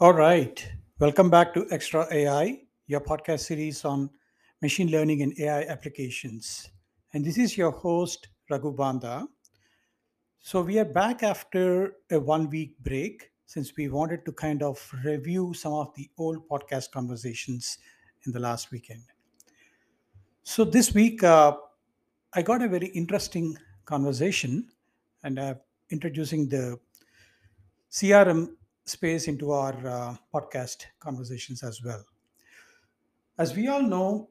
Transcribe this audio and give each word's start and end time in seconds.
All 0.00 0.14
right. 0.14 0.66
Welcome 0.98 1.28
back 1.28 1.52
to 1.52 1.66
Extra 1.70 2.06
AI, 2.10 2.62
your 2.86 3.02
podcast 3.02 3.40
series 3.40 3.84
on 3.84 4.08
machine 4.62 4.90
learning 4.90 5.20
and 5.20 5.38
AI 5.38 5.64
applications. 5.64 6.70
And 7.12 7.22
this 7.22 7.36
is 7.36 7.58
your 7.58 7.70
host, 7.70 8.28
Raghu 8.48 8.72
Banda. 8.72 9.28
So 10.38 10.62
we 10.62 10.78
are 10.78 10.86
back 10.86 11.22
after 11.22 11.96
a 12.10 12.18
one 12.18 12.48
week 12.48 12.78
break 12.78 13.30
since 13.44 13.76
we 13.76 13.90
wanted 13.90 14.24
to 14.24 14.32
kind 14.32 14.62
of 14.62 14.80
review 15.04 15.52
some 15.52 15.74
of 15.74 15.94
the 15.94 16.08
old 16.16 16.48
podcast 16.48 16.92
conversations 16.92 17.76
in 18.24 18.32
the 18.32 18.40
last 18.40 18.70
weekend. 18.70 19.02
So 20.44 20.64
this 20.64 20.94
week, 20.94 21.22
uh, 21.22 21.58
I 22.32 22.40
got 22.40 22.62
a 22.62 22.68
very 22.68 22.86
interesting 22.86 23.54
conversation 23.84 24.66
and 25.24 25.38
I'm 25.38 25.60
introducing 25.90 26.48
the 26.48 26.80
CRM 27.90 28.54
space 28.84 29.28
into 29.28 29.52
our 29.52 29.74
uh, 29.86 30.16
podcast 30.34 30.86
conversations 30.98 31.62
as 31.62 31.82
well. 31.82 32.04
As 33.38 33.54
we 33.54 33.68
all 33.68 33.82
know, 33.82 34.28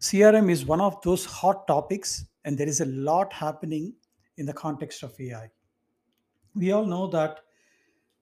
CRM 0.00 0.50
is 0.50 0.66
one 0.66 0.80
of 0.80 1.00
those 1.02 1.24
hot 1.24 1.66
topics, 1.66 2.24
and 2.44 2.58
there 2.58 2.68
is 2.68 2.80
a 2.80 2.86
lot 2.86 3.32
happening 3.32 3.94
in 4.36 4.46
the 4.46 4.52
context 4.52 5.02
of 5.02 5.14
AI. 5.20 5.50
We 6.54 6.72
all 6.72 6.84
know 6.84 7.06
that 7.08 7.40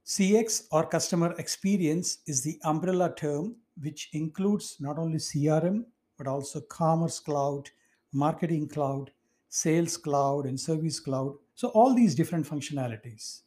CX 0.07 0.66
or 0.73 0.87
customer 0.87 1.35
experience 1.38 2.19
is 2.27 2.43
the 2.43 2.59
umbrella 2.65 3.15
term 3.15 3.57
which 3.80 4.10
includes 4.12 4.77
not 4.80 4.99
only 4.99 5.19
CRM 5.19 5.85
but 6.19 6.27
also 6.27 6.60
Commerce 6.60 7.19
Cloud, 7.19 7.71
Marketing 8.12 8.69
Cloud, 8.69 9.10
Sales 9.49 9.97
Cloud, 9.97 10.47
and 10.47 10.59
Service 10.59 11.01
Cloud. 11.01 11.35
So, 11.55 11.68
all 11.68 11.95
these 11.95 12.15
different 12.15 12.46
functionalities. 12.46 13.40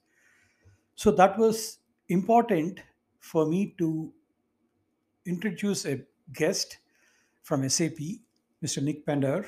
So, 0.96 1.12
that 1.12 1.38
was 1.38 1.78
important 2.10 2.80
for 3.20 3.46
me 3.46 3.74
to 3.78 4.14
introduce 5.26 5.86
a 5.86 6.02
guest 6.34 6.78
from 7.42 7.68
SAP, 7.70 7.98
Mr. 8.64 8.82
Nick 8.82 9.06
Pendar, 9.06 9.46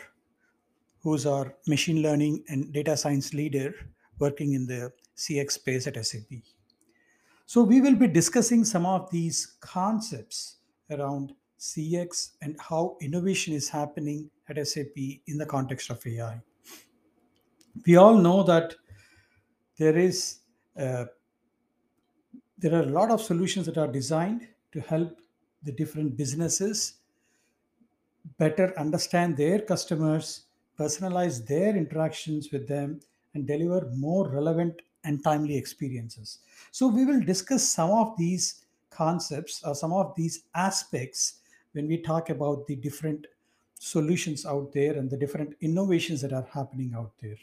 who's 1.02 1.26
our 1.26 1.56
machine 1.68 2.02
learning 2.02 2.44
and 2.50 2.74
data 2.74 2.98
science 2.98 3.34
leader 3.34 3.74
working 4.20 4.54
in 4.54 4.66
the 4.66 4.92
CX 5.16 5.52
space 5.52 5.88
at 5.88 6.04
SAP. 6.06 6.40
So, 7.46 7.64
we 7.64 7.80
will 7.80 7.96
be 7.96 8.08
discussing 8.08 8.66
some 8.66 8.86
of 8.86 9.10
these 9.12 9.58
concepts 9.60 10.58
around 10.90 11.34
CX 11.60 12.32
and 12.42 12.56
how 12.60 12.98
innovation 13.02 13.54
is 13.54 13.70
happening 13.70 14.30
at 14.50 14.68
SAP 14.68 14.98
in 15.28 15.38
the 15.38 15.46
context 15.46 15.90
of 15.90 16.06
AI. 16.06 16.42
We 17.86 17.98
all 17.98 18.18
know 18.18 18.44
that 18.44 18.76
there 19.78 19.98
is 19.98 20.40
uh, 20.80 21.06
there 22.58 22.74
are 22.74 22.84
a 22.84 22.92
lot 22.92 23.12
of 23.12 23.22
solutions 23.22 23.66
that 23.66 23.78
are 23.78 23.88
designed 23.88 24.48
to 24.72 24.80
help 24.82 25.20
the 25.64 25.72
different 25.72 26.16
businesses 26.16 26.96
better 28.38 28.74
understand 28.78 29.38
their 29.38 29.60
customers, 29.60 30.46
personalize 30.80 31.46
their 31.46 31.76
interactions 31.76 32.52
with 32.52 32.68
them, 32.68 33.00
and 33.34 33.46
deliver 33.46 33.90
more 33.92 34.30
relevant 34.30 34.82
and 35.04 35.24
timely 35.24 35.56
experiences. 35.58 36.40
So, 36.72 36.88
we 36.88 37.06
will 37.06 37.22
discuss 37.22 37.64
some 37.64 37.92
of 37.92 38.18
these 38.18 38.66
concepts 38.90 39.62
or 39.64 39.76
some 39.76 39.94
of 39.94 40.16
these 40.16 40.44
aspects 40.56 41.42
when 41.74 41.88
we 41.88 41.98
talk 41.98 42.30
about 42.30 42.66
the 42.68 42.76
different 42.76 43.28
solutions 43.78 44.46
out 44.46 44.72
there 44.72 44.94
and 44.94 45.10
the 45.10 45.18
different 45.18 45.56
innovations 45.62 46.22
that 46.22 46.34
are 46.34 46.48
happening 46.52 46.94
out 46.96 47.12
there. 47.22 47.38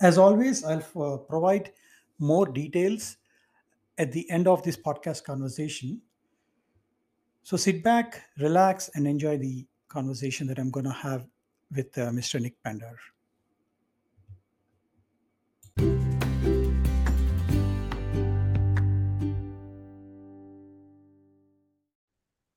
As 0.00 0.18
always, 0.18 0.64
I'll 0.64 0.82
uh, 1.00 1.16
provide 1.18 1.72
more 2.18 2.46
details 2.46 3.18
at 3.98 4.12
the 4.12 4.28
end 4.30 4.46
of 4.46 4.62
this 4.62 4.76
podcast 4.76 5.24
conversation. 5.24 6.00
So 7.42 7.56
sit 7.56 7.82
back, 7.82 8.22
relax, 8.38 8.90
and 8.94 9.06
enjoy 9.06 9.38
the 9.38 9.66
conversation 9.88 10.46
that 10.48 10.58
I'm 10.58 10.70
going 10.70 10.84
to 10.84 10.92
have 10.92 11.26
with 11.74 11.96
uh, 11.96 12.10
Mr. 12.10 12.40
Nick 12.40 12.54
Pendar. 12.64 12.96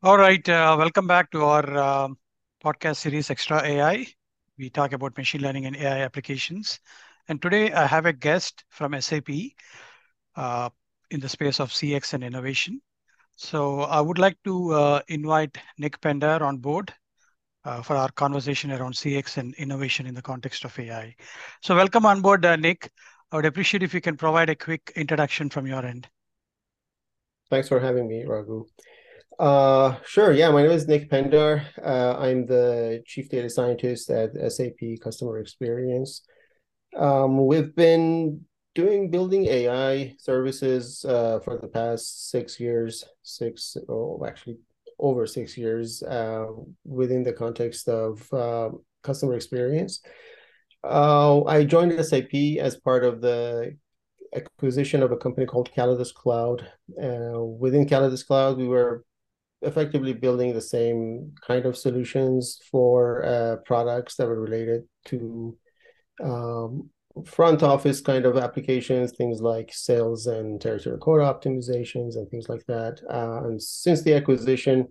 All 0.01 0.17
right, 0.17 0.47
uh, 0.47 0.75
welcome 0.79 1.07
back 1.07 1.29
to 1.31 1.43
our 1.43 1.77
uh, 1.77 2.07
podcast 2.63 2.97
series 2.97 3.29
Extra 3.29 3.61
AI. 3.63 4.07
We 4.57 4.69
talk 4.69 4.93
about 4.93 5.17
machine 5.17 5.41
learning 5.41 5.65
and 5.65 5.75
AI 5.75 5.99
applications. 6.01 6.79
And 7.27 7.41
today 7.41 7.71
I 7.71 7.85
have 7.85 8.05
a 8.05 8.13
guest 8.13 8.63
from 8.69 8.93
SAP 8.99 9.29
uh, 10.35 10.69
in 11.11 11.19
the 11.19 11.29
space 11.29 11.59
of 11.59 11.71
CX 11.71 12.13
and 12.13 12.23
innovation. 12.23 12.81
So 13.35 13.81
I 13.81 14.01
would 14.01 14.19
like 14.19 14.37
to 14.43 14.73
uh, 14.73 15.01
invite 15.07 15.57
Nick 15.77 15.99
Pendar 16.01 16.41
on 16.41 16.57
board 16.57 16.93
uh, 17.65 17.81
for 17.81 17.95
our 17.95 18.11
conversation 18.11 18.71
around 18.71 18.93
CX 18.93 19.37
and 19.37 19.53
innovation 19.55 20.05
in 20.05 20.13
the 20.13 20.21
context 20.21 20.65
of 20.65 20.77
AI. 20.77 21.15
So 21.61 21.75
welcome 21.75 22.05
on 22.05 22.21
board, 22.21 22.45
uh, 22.45 22.55
Nick. 22.55 22.91
I 23.31 23.35
would 23.35 23.45
appreciate 23.45 23.83
if 23.83 23.93
you 23.93 24.01
can 24.01 24.17
provide 24.17 24.49
a 24.49 24.55
quick 24.55 24.91
introduction 24.95 25.49
from 25.49 25.67
your 25.67 25.85
end. 25.85 26.07
Thanks 27.49 27.67
for 27.67 27.79
having 27.79 28.07
me, 28.07 28.25
Raghu. 28.25 28.65
Uh, 29.39 29.95
sure. 30.05 30.33
Yeah, 30.33 30.51
my 30.51 30.63
name 30.63 30.71
is 30.71 30.87
Nick 30.87 31.09
Pendar. 31.09 31.63
Uh, 31.81 32.17
I'm 32.19 32.45
the 32.45 33.01
chief 33.05 33.29
data 33.29 33.49
scientist 33.49 34.09
at 34.09 34.31
SAP 34.51 34.99
Customer 35.01 35.39
Experience. 35.39 36.25
Um, 36.97 37.45
we've 37.45 37.73
been 37.73 38.45
doing 38.81 39.11
building 39.15 39.43
AI 39.45 40.15
services 40.17 41.03
uh, 41.15 41.39
for 41.43 41.57
the 41.57 41.67
past 41.79 42.29
six 42.33 42.59
years, 42.65 42.93
six, 43.23 43.75
oh, 43.89 44.23
actually 44.29 44.57
over 45.07 45.25
six 45.27 45.57
years 45.57 46.03
uh, 46.03 46.47
within 46.85 47.21
the 47.23 47.33
context 47.33 47.83
of 47.89 48.11
uh, 48.33 48.69
customer 49.03 49.35
experience. 49.35 49.93
Uh, 50.83 51.43
I 51.55 51.65
joined 51.65 51.93
SAP 52.09 52.33
as 52.67 52.73
part 52.87 53.03
of 53.03 53.19
the 53.19 53.75
acquisition 54.39 55.03
of 55.03 55.11
a 55.11 55.21
company 55.25 55.45
called 55.45 55.71
Callidus 55.75 56.13
Cloud. 56.13 56.59
Uh, 57.05 57.43
within 57.63 57.85
Callidus 57.85 58.25
Cloud, 58.25 58.57
we 58.57 58.67
were 58.75 59.03
effectively 59.61 60.13
building 60.13 60.53
the 60.53 60.67
same 60.77 61.33
kind 61.45 61.65
of 61.65 61.75
solutions 61.75 62.59
for 62.71 63.25
uh, 63.25 63.55
products 63.65 64.15
that 64.15 64.27
were 64.27 64.39
related 64.47 64.83
to 65.05 65.57
um, 66.23 66.89
front 67.25 67.63
office 67.63 68.01
kind 68.01 68.25
of 68.25 68.37
applications, 68.37 69.11
things 69.11 69.41
like 69.41 69.71
sales 69.73 70.27
and 70.27 70.61
territory 70.61 70.97
quota 70.97 71.23
optimizations 71.23 72.15
and 72.15 72.29
things 72.29 72.47
like 72.49 72.65
that. 72.67 73.01
Uh, 73.09 73.47
and 73.47 73.61
since 73.61 74.01
the 74.01 74.13
acquisition, 74.13 74.87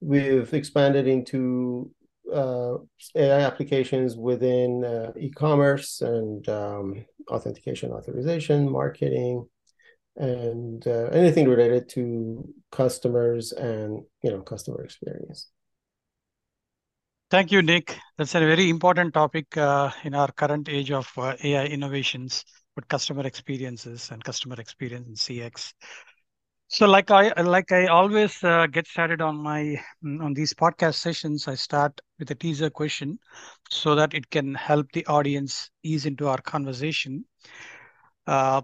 we've 0.00 0.52
expanded 0.54 1.06
into 1.06 1.90
uh, 2.32 2.74
AI 3.14 3.40
applications 3.40 4.16
within 4.16 4.84
uh, 4.84 5.12
e-commerce 5.18 6.00
and 6.00 6.48
um, 6.48 7.04
authentication, 7.28 7.92
authorization, 7.92 8.70
marketing, 8.70 9.46
and 10.16 10.86
uh, 10.86 11.08
anything 11.12 11.48
related 11.48 11.88
to 11.88 12.48
customers 12.70 13.52
and 13.52 14.02
you 14.22 14.30
know 14.30 14.40
customer 14.42 14.82
experience. 14.84 15.48
Thank 17.32 17.50
you, 17.50 17.62
Nick. 17.62 17.98
That's 18.18 18.34
a 18.34 18.40
very 18.40 18.68
important 18.68 19.14
topic 19.14 19.56
uh, 19.56 19.90
in 20.04 20.14
our 20.14 20.30
current 20.32 20.68
age 20.68 20.90
of 20.92 21.10
uh, 21.16 21.34
AI 21.42 21.64
innovations 21.64 22.44
with 22.76 22.86
customer 22.88 23.26
experiences 23.26 24.10
and 24.10 24.22
customer 24.22 24.56
experience 24.60 25.08
in 25.08 25.16
CX. 25.16 25.72
So, 26.68 26.86
like 26.86 27.10
I 27.10 27.32
like 27.40 27.72
I 27.72 27.86
always 27.86 28.44
uh, 28.44 28.66
get 28.66 28.86
started 28.86 29.22
on 29.22 29.36
my 29.42 29.80
on 30.04 30.34
these 30.34 30.52
podcast 30.52 30.96
sessions, 30.96 31.48
I 31.48 31.54
start 31.54 32.00
with 32.18 32.30
a 32.30 32.34
teaser 32.34 32.68
question 32.68 33.18
so 33.70 33.94
that 33.94 34.12
it 34.12 34.28
can 34.30 34.54
help 34.54 34.92
the 34.92 35.06
audience 35.06 35.70
ease 35.82 36.04
into 36.04 36.28
our 36.28 36.42
conversation. 36.42 37.24
Uh, 38.26 38.60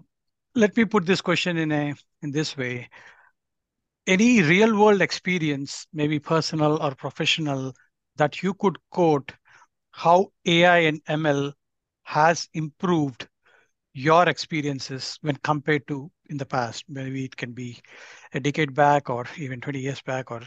let 0.53 0.77
me 0.77 0.85
put 0.85 1.07
this 1.07 1.21
question 1.21 1.57
in 1.57 1.71
a 1.71 1.95
in 2.21 2.31
this 2.31 2.55
way 2.55 2.89
any 4.07 4.41
real 4.41 4.77
world 4.79 5.01
experience 5.01 5.85
maybe 5.93 6.19
personal 6.19 6.81
or 6.81 6.95
professional 6.95 7.73
that 8.19 8.43
you 8.43 8.53
could 8.55 8.77
quote 8.91 9.33
how 9.91 10.31
ai 10.45 10.79
and 10.79 11.03
ml 11.05 11.53
has 12.03 12.47
improved 12.53 13.27
your 13.93 14.29
experiences 14.29 15.17
when 15.21 15.35
compared 15.37 15.87
to 15.87 16.11
in 16.29 16.37
the 16.37 16.45
past. 16.45 16.85
Maybe 16.87 17.25
it 17.25 17.35
can 17.35 17.53
be 17.53 17.79
a 18.33 18.39
decade 18.39 18.73
back 18.73 19.09
or 19.09 19.25
even 19.37 19.61
20 19.61 19.79
years 19.79 20.01
back 20.01 20.31
or 20.31 20.41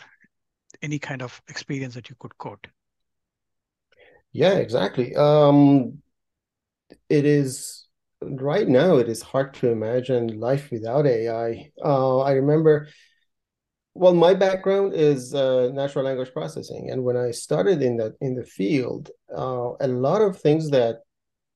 any 0.82 0.98
kind 0.98 1.22
of 1.22 1.42
experience 1.48 1.94
that 1.94 2.10
you 2.10 2.16
could 2.19 2.38
quote. 2.38 2.66
Yeah 4.32 4.54
exactly. 4.54 5.14
Um 5.16 6.02
it 7.08 7.25
is 7.25 7.86
right 8.22 8.68
now 8.68 8.96
it 8.98 9.08
is 9.08 9.22
hard 9.22 9.54
to 9.54 9.68
imagine 9.68 10.40
life 10.40 10.70
without 10.70 11.06
AI. 11.06 11.72
Uh, 11.84 12.20
I 12.20 12.32
remember, 12.32 12.88
well, 13.94 14.14
my 14.14 14.34
background 14.34 14.94
is 14.94 15.34
uh, 15.34 15.70
natural 15.72 16.04
language 16.04 16.32
processing, 16.32 16.90
and 16.90 17.04
when 17.04 17.16
I 17.16 17.30
started 17.30 17.82
in 17.82 17.96
that 17.98 18.14
in 18.20 18.34
the 18.34 18.44
field, 18.44 19.10
uh, 19.36 19.72
a 19.80 19.88
lot 19.88 20.22
of 20.22 20.38
things 20.38 20.70
that 20.70 21.00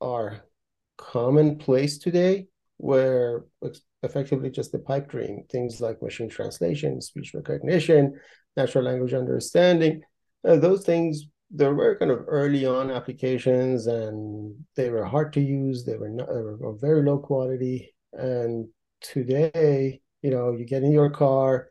are 0.00 0.42
commonplace 0.98 1.98
today 1.98 2.46
were 2.78 3.46
effectively 4.02 4.50
just 4.50 4.74
a 4.74 4.78
pipe 4.78 5.08
dream. 5.08 5.44
Things 5.50 5.80
like 5.80 6.02
machine 6.02 6.28
translation, 6.28 7.00
speech 7.00 7.32
recognition, 7.34 8.18
natural 8.56 8.84
language 8.84 9.14
understanding, 9.14 10.02
uh, 10.46 10.56
those 10.56 10.84
things 10.84 11.24
there 11.50 11.74
were 11.74 11.96
kind 11.96 12.10
of 12.10 12.24
early 12.26 12.66
on 12.66 12.90
applications 12.90 13.86
and 13.86 14.56
they 14.74 14.90
were 14.90 15.04
hard 15.04 15.32
to 15.32 15.40
use. 15.40 15.84
They 15.84 15.96
were 15.96 16.08
not 16.08 16.26
they 16.28 16.42
were 16.42 16.76
very 16.76 17.02
low 17.02 17.18
quality. 17.18 17.94
And 18.12 18.68
today 19.00 20.00
you 20.22 20.30
know 20.30 20.52
you 20.52 20.64
get 20.64 20.82
in 20.82 20.92
your 20.92 21.10
car 21.10 21.70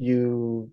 you 0.00 0.70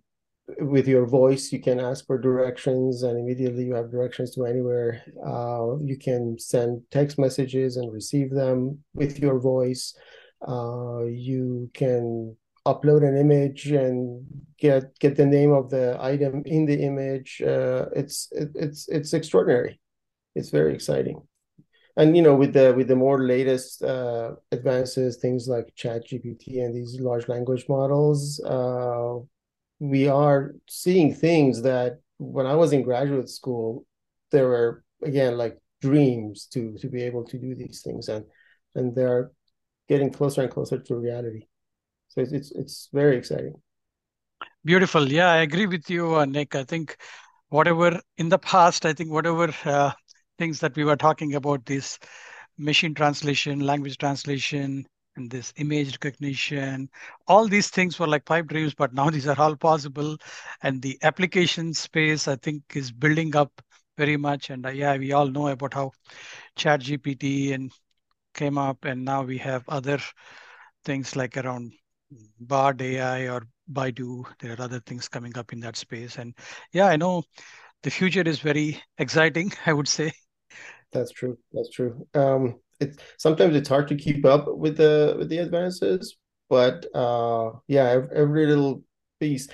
with 0.59 0.87
your 0.87 1.05
voice 1.05 1.51
you 1.51 1.59
can 1.59 1.77
ask 1.77 2.05
for 2.05 2.17
directions 2.17 3.03
and 3.03 3.19
immediately 3.19 3.65
you 3.65 3.73
have 3.73 3.91
directions 3.91 4.33
to 4.33 4.45
anywhere. 4.45 5.03
Uh, 5.25 5.77
you 5.83 5.97
can 5.97 6.39
send 6.39 6.81
text 6.89 7.19
messages 7.19 7.75
and 7.75 7.91
receive 7.91 8.31
them 8.31 8.79
with 8.93 9.19
your 9.19 9.39
voice. 9.39 9.93
Uh, 10.47 11.03
you 11.03 11.69
can 11.73 12.35
upload 12.65 13.05
an 13.05 13.17
image 13.17 13.71
and 13.71 14.25
get 14.57 14.97
get 14.99 15.17
the 15.17 15.25
name 15.25 15.51
of 15.51 15.69
the 15.69 15.97
item 15.99 16.43
in 16.45 16.65
the 16.65 16.81
image. 16.81 17.41
Uh, 17.41 17.85
it's 17.93 18.29
it, 18.31 18.49
it's 18.55 18.87
it's 18.87 19.13
extraordinary. 19.13 19.79
It's 20.35 20.49
very 20.49 20.73
exciting 20.73 21.21
and 21.97 22.15
you 22.15 22.21
know 22.21 22.35
with 22.35 22.53
the 22.53 22.73
with 22.77 22.87
the 22.87 22.95
more 22.95 23.19
latest 23.23 23.83
uh, 23.83 24.31
advances 24.51 25.17
things 25.17 25.47
like 25.47 25.73
chat 25.75 26.01
gpt 26.07 26.63
and 26.63 26.73
these 26.73 26.99
large 26.99 27.27
language 27.27 27.65
models 27.67 28.39
uh, 28.45 29.15
we 29.79 30.07
are 30.07 30.55
seeing 30.67 31.13
things 31.13 31.61
that 31.61 31.99
when 32.17 32.45
i 32.45 32.55
was 32.55 32.71
in 32.71 32.81
graduate 32.81 33.29
school 33.29 33.85
there 34.31 34.47
were 34.47 34.83
again 35.03 35.37
like 35.37 35.57
dreams 35.81 36.47
to 36.53 36.77
to 36.79 36.87
be 36.89 37.03
able 37.03 37.23
to 37.25 37.37
do 37.37 37.55
these 37.55 37.81
things. 37.81 38.09
And 38.09 38.25
and 38.75 38.95
they're 38.95 39.31
getting 39.87 40.11
closer 40.11 40.41
and 40.41 40.51
closer 40.51 40.77
to 40.77 40.95
reality. 40.95 41.47
So 42.09 42.21
it's 42.21 42.31
it's, 42.31 42.51
it's 42.51 42.89
very 42.93 43.17
exciting. 43.17 43.53
Beautiful. 44.63 45.11
Yeah 45.11 45.31
i 45.31 45.37
agree 45.37 45.65
with 45.65 45.89
you 45.89 46.15
uh, 46.15 46.25
nick. 46.25 46.55
I 46.55 46.63
think 46.63 46.97
whatever 47.49 48.01
in 48.17 48.27
the 48.27 48.37
past 48.37 48.85
i 48.85 48.91
think 48.91 49.09
whatever 49.09 49.53
uh, 49.63 49.91
things 50.37 50.59
that 50.59 50.75
we 50.75 50.83
were 50.83 50.95
talking 50.95 51.35
about 51.35 51.65
this 51.65 51.99
machine 52.57 52.93
translation, 52.93 53.59
language 53.59 53.97
translation, 53.97 54.85
and 55.15 55.29
this 55.31 55.53
image 55.57 55.93
recognition. 55.93 56.89
All 57.27 57.47
these 57.47 57.69
things 57.69 57.99
were 57.99 58.07
like 58.07 58.25
pipe 58.25 58.47
dreams, 58.47 58.73
but 58.75 58.93
now 58.93 59.09
these 59.11 59.27
are 59.27 59.39
all 59.39 59.55
possible. 59.55 60.17
And 60.63 60.81
the 60.81 60.97
application 61.03 61.73
space, 61.73 62.27
I 62.27 62.35
think, 62.37 62.63
is 62.75 62.91
building 62.91 63.35
up 63.35 63.51
very 63.97 64.17
much. 64.17 64.49
And 64.49 64.65
uh, 64.65 64.69
yeah, 64.69 64.97
we 64.97 65.11
all 65.11 65.27
know 65.27 65.47
about 65.47 65.73
how 65.73 65.91
Chat 66.55 66.81
GPT 66.81 67.53
and 67.53 67.71
came 68.33 68.57
up, 68.57 68.85
and 68.85 69.03
now 69.05 69.23
we 69.23 69.37
have 69.39 69.67
other 69.69 69.99
things 70.85 71.15
like 71.15 71.37
around 71.37 71.73
Bard 72.39 72.81
AI 72.81 73.27
or 73.29 73.43
Baidu. 73.71 74.25
There 74.39 74.53
are 74.53 74.61
other 74.61 74.79
things 74.79 75.07
coming 75.09 75.37
up 75.37 75.53
in 75.53 75.59
that 75.61 75.75
space. 75.75 76.17
And 76.17 76.33
yeah, 76.71 76.87
I 76.87 76.95
know 76.95 77.23
the 77.83 77.91
future 77.91 78.21
is 78.21 78.39
very 78.39 78.81
exciting, 78.97 79.53
I 79.65 79.73
would 79.73 79.87
say. 79.87 80.13
That's 80.91 81.11
true. 81.11 81.37
That's 81.53 81.69
true. 81.69 82.07
Um, 82.13 82.59
it 82.79 83.01
sometimes 83.17 83.55
it's 83.55 83.69
hard 83.69 83.87
to 83.89 83.95
keep 83.95 84.25
up 84.25 84.45
with 84.47 84.77
the 84.77 85.15
with 85.17 85.29
the 85.29 85.39
advances, 85.39 86.17
but 86.49 86.85
uh, 86.95 87.51
yeah, 87.67 88.01
every 88.13 88.47
little 88.47 88.83
piece. 89.19 89.47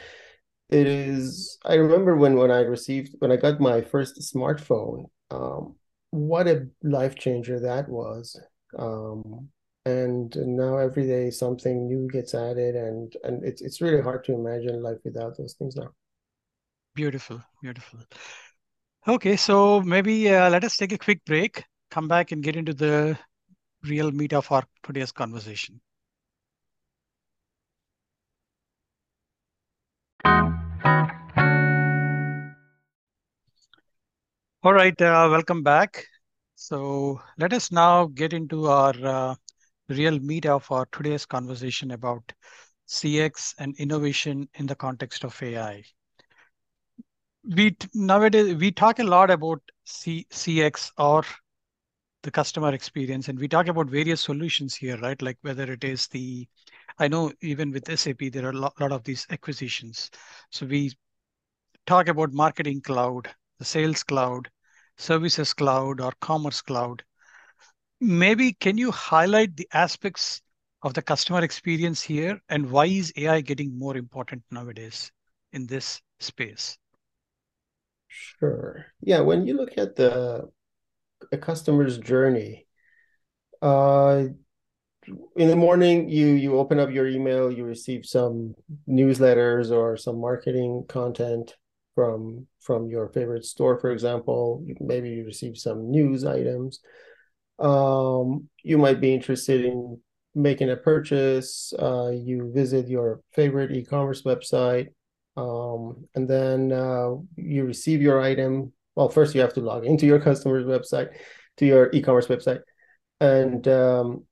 It 0.69 0.87
is. 0.87 1.59
I 1.65 1.75
remember 1.75 2.15
when 2.15 2.35
when 2.35 2.51
I 2.51 2.61
received 2.61 3.15
when 3.19 3.31
I 3.31 3.35
got 3.35 3.59
my 3.59 3.81
first 3.81 4.19
smartphone. 4.33 5.05
Um, 5.29 5.75
what 6.11 6.47
a 6.47 6.67
life 6.83 7.15
changer 7.15 7.59
that 7.59 7.89
was. 7.89 8.39
Um, 8.77 9.49
and 9.85 10.35
now 10.35 10.77
every 10.77 11.05
day 11.05 11.29
something 11.29 11.87
new 11.87 12.07
gets 12.11 12.33
added, 12.33 12.75
and 12.75 13.13
and 13.23 13.43
it's 13.43 13.61
it's 13.61 13.81
really 13.81 14.01
hard 14.01 14.23
to 14.25 14.33
imagine 14.33 14.81
life 14.81 14.99
without 15.03 15.37
those 15.37 15.53
things 15.53 15.75
now. 15.75 15.89
Beautiful, 16.95 17.41
beautiful. 17.61 17.99
Okay, 19.07 19.35
so 19.35 19.81
maybe 19.81 20.29
uh, 20.29 20.49
let 20.49 20.63
us 20.63 20.77
take 20.77 20.91
a 20.93 20.97
quick 20.97 21.23
break, 21.25 21.63
come 21.89 22.07
back 22.07 22.31
and 22.31 22.43
get 22.43 22.55
into 22.55 22.73
the 22.73 23.17
real 23.83 24.11
meat 24.11 24.33
of 24.33 24.51
our 24.51 24.63
today's 24.83 25.11
conversation. 25.11 25.81
All 34.63 34.73
right, 34.73 34.99
uh, 35.01 35.27
welcome 35.31 35.63
back. 35.63 36.05
So 36.55 37.21
let 37.37 37.53
us 37.53 37.71
now 37.71 38.05
get 38.07 38.33
into 38.33 38.67
our 38.67 38.93
uh, 39.05 39.35
real 39.89 40.19
meat 40.19 40.45
of 40.45 40.69
our 40.71 40.85
today's 40.91 41.25
conversation 41.25 41.91
about 41.91 42.31
CX 42.85 43.53
and 43.59 43.75
innovation 43.77 44.47
in 44.55 44.65
the 44.67 44.75
context 44.75 45.23
of 45.23 45.41
AI 45.43 45.83
we 47.43 47.75
nowadays 47.93 48.55
we 48.55 48.71
talk 48.71 48.99
a 48.99 49.03
lot 49.03 49.29
about 49.29 49.61
C, 49.85 50.25
CX 50.31 50.91
or 50.97 51.23
the 52.23 52.31
customer 52.31 52.73
experience, 52.73 53.27
and 53.27 53.37
we 53.37 53.47
talk 53.47 53.67
about 53.67 53.89
various 53.89 54.21
solutions 54.21 54.75
here, 54.75 54.97
right? 54.97 55.21
Like 55.21 55.37
whether 55.41 55.71
it 55.71 55.83
is 55.83 56.07
the, 56.07 56.47
I 56.99 57.09
know 57.09 57.33
even 57.41 57.71
with 57.71 57.89
SAP 57.89 58.29
there 58.29 58.45
are 58.45 58.51
a 58.51 58.57
lot, 58.57 58.79
lot 58.79 58.93
of 58.93 59.03
these 59.03 59.27
acquisitions. 59.29 60.09
So 60.51 60.65
we 60.65 60.93
talk 61.85 62.07
about 62.07 62.31
marketing 62.31 62.81
cloud, 62.81 63.29
the 63.59 63.65
sales 63.65 64.03
cloud, 64.03 64.49
services 64.97 65.53
cloud, 65.53 65.99
or 65.99 66.13
commerce 66.21 66.61
cloud. 66.61 67.03
Maybe 67.99 68.53
can 68.53 68.77
you 68.77 68.91
highlight 68.91 69.57
the 69.57 69.67
aspects 69.73 70.41
of 70.81 70.93
the 70.93 71.01
customer 71.01 71.43
experience 71.43 72.01
here, 72.01 72.39
and 72.49 72.69
why 72.71 72.85
is 72.85 73.13
AI 73.17 73.41
getting 73.41 73.77
more 73.77 73.97
important 73.97 74.43
nowadays 74.49 75.11
in 75.51 75.67
this 75.67 76.01
space? 76.19 76.77
Sure. 78.13 78.85
Yeah, 79.01 79.21
when 79.21 79.47
you 79.47 79.55
look 79.55 79.77
at 79.77 79.95
the 79.95 80.49
a 81.31 81.37
customer's 81.37 81.97
journey, 81.97 82.67
uh, 83.61 84.25
in 85.35 85.47
the 85.47 85.55
morning 85.55 86.09
you 86.09 86.27
you 86.27 86.57
open 86.57 86.79
up 86.79 86.91
your 86.91 87.07
email, 87.07 87.51
you 87.51 87.65
receive 87.65 88.05
some 88.05 88.55
newsletters 88.87 89.71
or 89.71 89.97
some 89.97 90.19
marketing 90.19 90.85
content 90.87 91.55
from 91.95 92.47
from 92.61 92.87
your 92.87 93.09
favorite 93.09 93.45
store, 93.45 93.79
for 93.79 93.91
example. 93.91 94.63
Maybe 94.79 95.09
you 95.09 95.25
receive 95.25 95.57
some 95.57 95.89
news 95.89 96.23
items. 96.23 96.79
Um, 97.59 98.49
you 98.63 98.77
might 98.77 99.01
be 99.01 99.13
interested 99.13 99.65
in 99.65 99.99
making 100.35 100.69
a 100.69 100.77
purchase. 100.77 101.73
Uh, 101.77 102.09
you 102.13 102.51
visit 102.53 102.87
your 102.87 103.21
favorite 103.33 103.71
e-commerce 103.71 104.21
website 104.23 104.89
um, 105.35 106.07
and 106.15 106.27
then 106.27 106.71
uh, 106.71 107.15
you 107.35 107.65
receive 107.65 108.01
your 108.01 108.21
item. 108.21 108.71
Well, 108.95 109.09
first 109.09 109.33
you 109.33 109.41
have 109.41 109.53
to 109.53 109.61
log 109.61 109.85
into 109.85 110.05
your 110.05 110.19
customer's 110.19 110.65
website, 110.65 111.09
to 111.57 111.65
your 111.65 111.89
e-commerce 111.93 112.27
website, 112.27 112.61
and 113.19 113.67
um, 113.67 114.25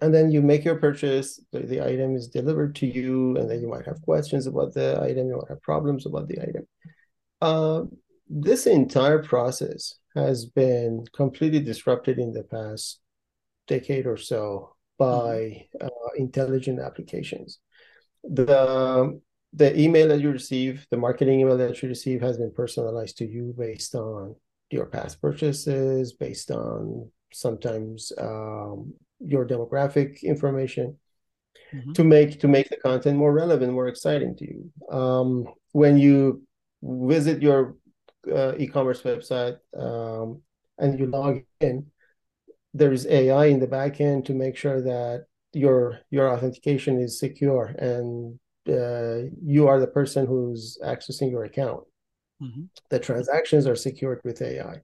and 0.00 0.14
then 0.14 0.30
you 0.30 0.40
make 0.40 0.64
your 0.64 0.76
purchase. 0.76 1.40
The, 1.52 1.60
the 1.60 1.84
item 1.84 2.16
is 2.16 2.28
delivered 2.28 2.74
to 2.76 2.86
you, 2.86 3.36
and 3.36 3.50
then 3.50 3.60
you 3.60 3.68
might 3.68 3.86
have 3.86 4.00
questions 4.02 4.46
about 4.46 4.72
the 4.72 5.00
item. 5.02 5.28
You 5.28 5.36
might 5.36 5.48
have 5.48 5.62
problems 5.62 6.06
about 6.06 6.28
the 6.28 6.40
item. 6.40 6.66
Uh, 7.42 7.82
this 8.28 8.66
entire 8.66 9.22
process 9.22 9.94
has 10.14 10.46
been 10.46 11.04
completely 11.14 11.60
disrupted 11.60 12.18
in 12.18 12.32
the 12.32 12.44
past 12.44 13.00
decade 13.66 14.06
or 14.06 14.16
so 14.16 14.74
by 14.98 15.66
mm-hmm. 15.76 15.86
uh, 15.86 16.10
intelligent 16.16 16.80
applications. 16.80 17.58
The 18.22 19.20
the 19.54 19.78
email 19.78 20.08
that 20.08 20.20
you 20.20 20.30
receive, 20.30 20.86
the 20.90 20.96
marketing 20.96 21.40
email 21.40 21.56
that 21.56 21.80
you 21.80 21.88
receive 21.88 22.20
has 22.20 22.38
been 22.38 22.52
personalized 22.52 23.18
to 23.18 23.26
you 23.26 23.54
based 23.56 23.94
on 23.94 24.34
your 24.70 24.86
past 24.86 25.20
purchases, 25.20 26.12
based 26.12 26.50
on 26.50 27.08
sometimes 27.32 28.12
um, 28.18 28.94
your 29.20 29.46
demographic 29.46 30.22
information 30.22 30.96
mm-hmm. 31.72 31.92
to 31.92 32.04
make 32.04 32.40
to 32.40 32.48
make 32.48 32.68
the 32.68 32.76
content 32.76 33.16
more 33.16 33.32
relevant, 33.32 33.72
more 33.72 33.86
exciting 33.86 34.34
to 34.36 34.44
you. 34.44 34.96
Um, 34.96 35.46
when 35.72 35.98
you 35.98 36.42
visit 36.82 37.40
your 37.40 37.76
uh, 38.32 38.54
e-commerce 38.58 39.02
website 39.02 39.58
um, 39.78 40.42
and 40.78 40.98
you 40.98 41.06
log 41.06 41.42
in, 41.60 41.86
there's 42.72 43.06
AI 43.06 43.46
in 43.46 43.60
the 43.60 43.68
backend 43.68 44.24
to 44.26 44.34
make 44.34 44.56
sure 44.56 44.82
that 44.82 45.26
your 45.52 46.00
your 46.10 46.28
authentication 46.28 47.00
is 47.00 47.20
secure 47.20 47.66
and 47.78 48.40
uh, 48.68 49.28
you 49.42 49.68
are 49.68 49.80
the 49.80 49.86
person 49.86 50.26
who's 50.26 50.78
accessing 50.84 51.30
your 51.30 51.44
account. 51.44 51.84
Mm-hmm. 52.42 52.64
The 52.90 52.98
transactions 52.98 53.66
are 53.66 53.76
secured 53.76 54.20
with 54.24 54.42
AI. 54.42 54.80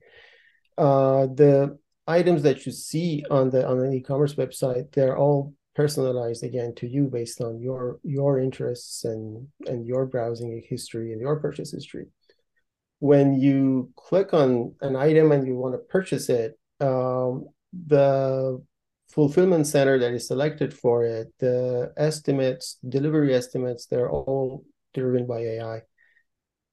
Uh, 0.78 1.26
the 1.26 1.78
items 2.06 2.42
that 2.42 2.66
you 2.66 2.72
see 2.72 3.24
on 3.30 3.50
the 3.50 3.66
on 3.66 3.80
an 3.80 3.92
e-commerce 3.92 4.34
website, 4.34 4.92
they're 4.92 5.16
all 5.16 5.54
personalized 5.74 6.42
again 6.44 6.74
to 6.74 6.86
you 6.86 7.06
based 7.06 7.40
on 7.40 7.60
your 7.60 8.00
your 8.02 8.40
interests 8.40 9.04
and 9.04 9.46
and 9.66 9.86
your 9.86 10.06
browsing 10.06 10.62
history 10.68 11.12
and 11.12 11.20
your 11.20 11.38
purchase 11.40 11.72
history. 11.72 12.06
When 12.98 13.34
you 13.34 13.90
click 13.96 14.34
on 14.34 14.74
an 14.82 14.94
item 14.96 15.32
and 15.32 15.46
you 15.46 15.56
want 15.56 15.74
to 15.74 15.78
purchase 15.78 16.28
it, 16.28 16.58
um, 16.80 17.48
the 17.86 18.62
fulfillment 19.10 19.66
center 19.66 19.98
that 19.98 20.12
is 20.12 20.26
selected 20.26 20.72
for 20.72 21.04
it, 21.04 21.32
the 21.38 21.92
estimates, 21.96 22.78
delivery 22.88 23.34
estimates, 23.34 23.86
they're 23.86 24.10
all 24.10 24.64
driven 24.94 25.26
by 25.26 25.40
AI. 25.40 25.82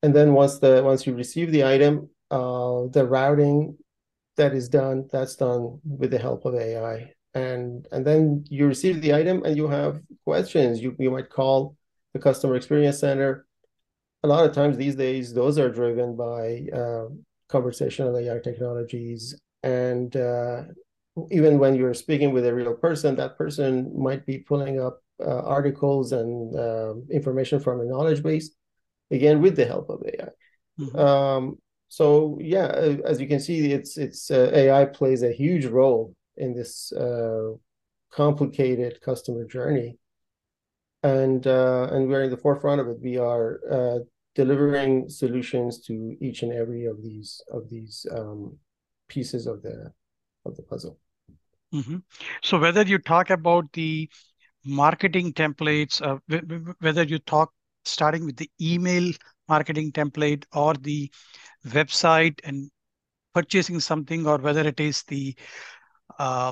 And 0.04 0.16
then 0.16 0.34
once 0.34 0.60
the 0.60 0.84
once 0.84 1.08
you 1.08 1.16
receive 1.16 1.52
the 1.52 1.66
item, 1.66 2.10
uh, 2.30 2.88
the 2.92 3.06
routing 3.08 3.78
that 4.38 4.54
is 4.54 4.70
done, 4.70 5.08
that's 5.12 5.36
done 5.36 5.80
with 5.84 6.12
the 6.12 6.20
help 6.20 6.46
of 6.46 6.56
AI. 6.56 7.12
And 7.34 7.88
and 7.92 8.06
then 8.06 8.46
you 8.50 8.68
receive 8.68 9.02
the 9.02 9.14
item 9.14 9.44
and 9.44 9.58
you 9.58 9.68
have 9.68 10.02
questions. 10.24 10.82
You 10.82 10.96
you 11.00 11.12
might 11.12 11.30
call 11.30 11.76
the 12.14 12.20
customer 12.20 12.56
experience 12.56 13.00
center. 13.00 13.46
A 14.24 14.28
lot 14.28 14.46
of 14.46 14.54
times 14.54 14.78
these 14.78 14.96
days, 14.96 15.34
those 15.34 15.58
are 15.58 15.70
driven 15.70 16.16
by 16.16 16.68
uh, 16.74 17.08
conversational 17.50 18.18
AI 18.18 18.40
technologies. 18.40 19.40
And 19.64 20.16
uh, 20.16 20.64
even 21.32 21.60
when 21.60 21.76
you're 21.76 21.94
speaking 21.94 22.32
with 22.32 22.46
a 22.46 22.54
real 22.54 22.74
person, 22.74 23.16
that 23.16 23.38
person 23.38 23.92
might 23.98 24.26
be 24.26 24.40
pulling 24.40 24.80
up 24.80 25.02
uh, 25.20 25.42
articles 25.42 26.12
and 26.12 26.56
uh, 26.56 26.94
information 27.12 27.60
from 27.60 27.82
a 27.82 27.86
knowledge 27.86 28.22
base, 28.22 28.52
again 29.12 29.42
with 29.42 29.56
the 29.56 29.66
help 29.66 29.90
of 29.90 30.04
AI. 30.06 30.30
Mm-hmm. 30.80 30.98
Um, 30.98 31.58
so 31.90 32.38
yeah, 32.42 32.68
as 33.06 33.20
you 33.20 33.28
can 33.28 33.40
see, 33.40 33.72
it's 33.72 33.98
it's 33.98 34.30
uh, 34.30 34.52
AI 34.54 34.86
plays 34.86 35.24
a 35.24 35.32
huge 35.32 35.66
role 35.66 36.14
in 36.36 36.54
this 36.54 36.92
uh, 36.92 37.52
complicated 38.12 39.02
customer 39.02 39.46
journey, 39.46 39.98
and 41.04 41.48
uh, 41.48 41.88
and 41.92 42.08
we're 42.08 42.24
in 42.24 42.30
the 42.30 42.38
forefront 42.38 42.82
of 42.82 42.88
it. 42.88 43.00
We 43.02 43.18
are 43.18 43.60
uh, 43.72 44.00
delivering 44.36 45.10
solutions 45.10 45.80
to 45.88 46.16
each 46.22 46.44
and 46.44 46.52
every 46.52 46.86
of 46.86 47.02
these 47.02 47.42
of 47.52 47.70
these 47.70 48.06
um, 48.12 48.58
pieces 49.08 49.48
of 49.48 49.62
the 49.64 49.92
of 50.46 50.56
the 50.56 50.64
puzzle. 50.64 51.00
Mm-hmm. 51.74 51.98
So 52.44 52.60
whether 52.60 52.84
you 52.84 52.98
talk 52.98 53.30
about 53.30 53.72
the 53.74 54.10
marketing 54.66 55.34
templates, 55.34 56.02
uh, 56.02 56.18
whether 56.80 57.04
you 57.04 57.20
talk 57.20 57.52
starting 57.86 58.26
with 58.26 58.38
the 58.38 58.50
email 58.62 59.12
marketing 59.48 59.92
template 59.92 60.44
or 60.54 60.74
the 60.76 61.12
website 61.68 62.40
and 62.44 62.70
purchasing 63.34 63.80
something, 63.80 64.28
or 64.28 64.38
whether 64.38 64.68
it 64.68 64.80
is 64.80 65.04
the 65.04 65.36
uh, 66.20 66.52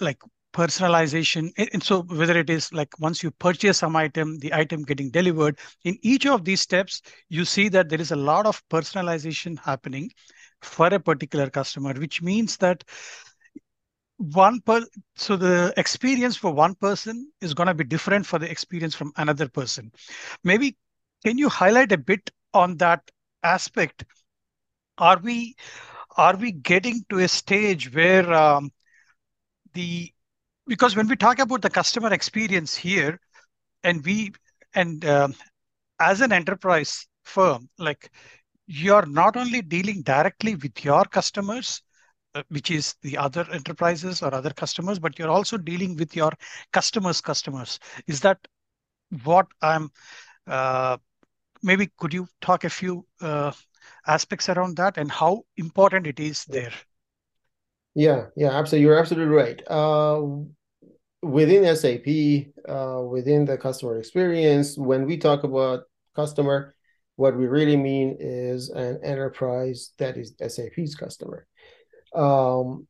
like 0.00 0.18
personalization. 0.52 1.50
And 1.56 1.82
so 1.82 2.02
whether 2.02 2.38
it 2.38 2.50
is 2.50 2.72
like 2.72 2.98
once 3.00 3.22
you 3.22 3.30
purchase 3.32 3.78
some 3.78 3.96
item, 3.96 4.38
the 4.38 4.52
item 4.52 4.82
getting 4.82 5.10
delivered, 5.10 5.58
in 5.84 5.98
each 6.02 6.26
of 6.26 6.44
these 6.44 6.60
steps, 6.60 7.02
you 7.28 7.44
see 7.44 7.68
that 7.70 7.88
there 7.88 8.00
is 8.00 8.12
a 8.12 8.16
lot 8.16 8.46
of 8.46 8.62
personalization 8.68 9.58
happening 9.58 10.10
for 10.62 10.86
a 10.86 11.00
particular 11.00 11.50
customer, 11.50 11.94
which 11.94 12.22
means 12.22 12.56
that 12.58 12.84
one 14.18 14.60
per 14.60 14.84
so 15.16 15.36
the 15.36 15.74
experience 15.76 16.36
for 16.36 16.52
one 16.52 16.74
person 16.76 17.30
is 17.40 17.54
going 17.54 17.66
to 17.66 17.74
be 17.74 17.84
different 17.84 18.26
for 18.26 18.38
the 18.38 18.50
experience 18.50 18.94
from 18.94 19.12
another 19.16 19.48
person. 19.48 19.92
Maybe 20.44 20.76
can 21.24 21.38
you 21.38 21.48
highlight 21.48 21.92
a 21.92 21.98
bit 21.98 22.30
on 22.52 22.76
that 22.78 23.10
aspect? 23.42 24.04
Are 24.98 25.18
we 25.18 25.56
are 26.16 26.36
we 26.36 26.52
getting 26.52 27.04
to 27.10 27.18
a 27.20 27.28
stage 27.28 27.92
where 27.94 28.32
um, 28.32 28.70
the 29.74 30.12
because 30.66 30.96
when 30.96 31.08
we 31.08 31.16
talk 31.16 31.38
about 31.38 31.62
the 31.62 31.70
customer 31.70 32.12
experience 32.12 32.74
here 32.74 33.20
and 33.82 34.04
we 34.04 34.32
and 34.74 35.04
um, 35.04 35.34
as 36.00 36.20
an 36.20 36.32
enterprise 36.32 37.06
firm 37.24 37.68
like 37.78 38.10
you're 38.66 39.06
not 39.06 39.36
only 39.36 39.62
dealing 39.62 40.02
directly 40.02 40.54
with 40.56 40.84
your 40.84 41.04
customers 41.04 41.82
which 42.48 42.70
is 42.70 42.94
the 43.02 43.16
other 43.16 43.46
enterprises 43.52 44.22
or 44.22 44.34
other 44.34 44.50
customers, 44.50 44.98
but 44.98 45.18
you're 45.18 45.30
also 45.30 45.56
dealing 45.56 45.96
with 45.96 46.16
your 46.16 46.32
customers' 46.72 47.20
customers. 47.20 47.78
Is 48.06 48.20
that 48.20 48.38
what 49.22 49.46
I'm? 49.62 49.90
Uh, 50.46 50.98
maybe 51.62 51.90
could 51.98 52.12
you 52.12 52.26
talk 52.40 52.64
a 52.64 52.70
few 52.70 53.06
uh, 53.20 53.52
aspects 54.06 54.48
around 54.48 54.76
that 54.76 54.98
and 54.98 55.10
how 55.10 55.42
important 55.56 56.06
it 56.06 56.20
is 56.20 56.44
there? 56.46 56.72
Yeah, 57.94 58.26
yeah, 58.36 58.50
absolutely. 58.50 58.86
You're 58.86 58.98
absolutely 58.98 59.34
right. 59.34 59.62
Uh, 59.68 60.22
within 61.22 61.64
SAP, 61.76 62.52
uh, 62.68 63.02
within 63.02 63.44
the 63.44 63.56
customer 63.56 63.98
experience, 63.98 64.76
when 64.76 65.06
we 65.06 65.16
talk 65.16 65.44
about 65.44 65.84
customer, 66.14 66.74
what 67.16 67.36
we 67.36 67.46
really 67.46 67.76
mean 67.76 68.16
is 68.18 68.70
an 68.70 68.98
enterprise 69.04 69.92
that 69.98 70.16
is 70.16 70.34
SAP's 70.40 70.96
customer. 70.96 71.46
Um, 72.14 72.86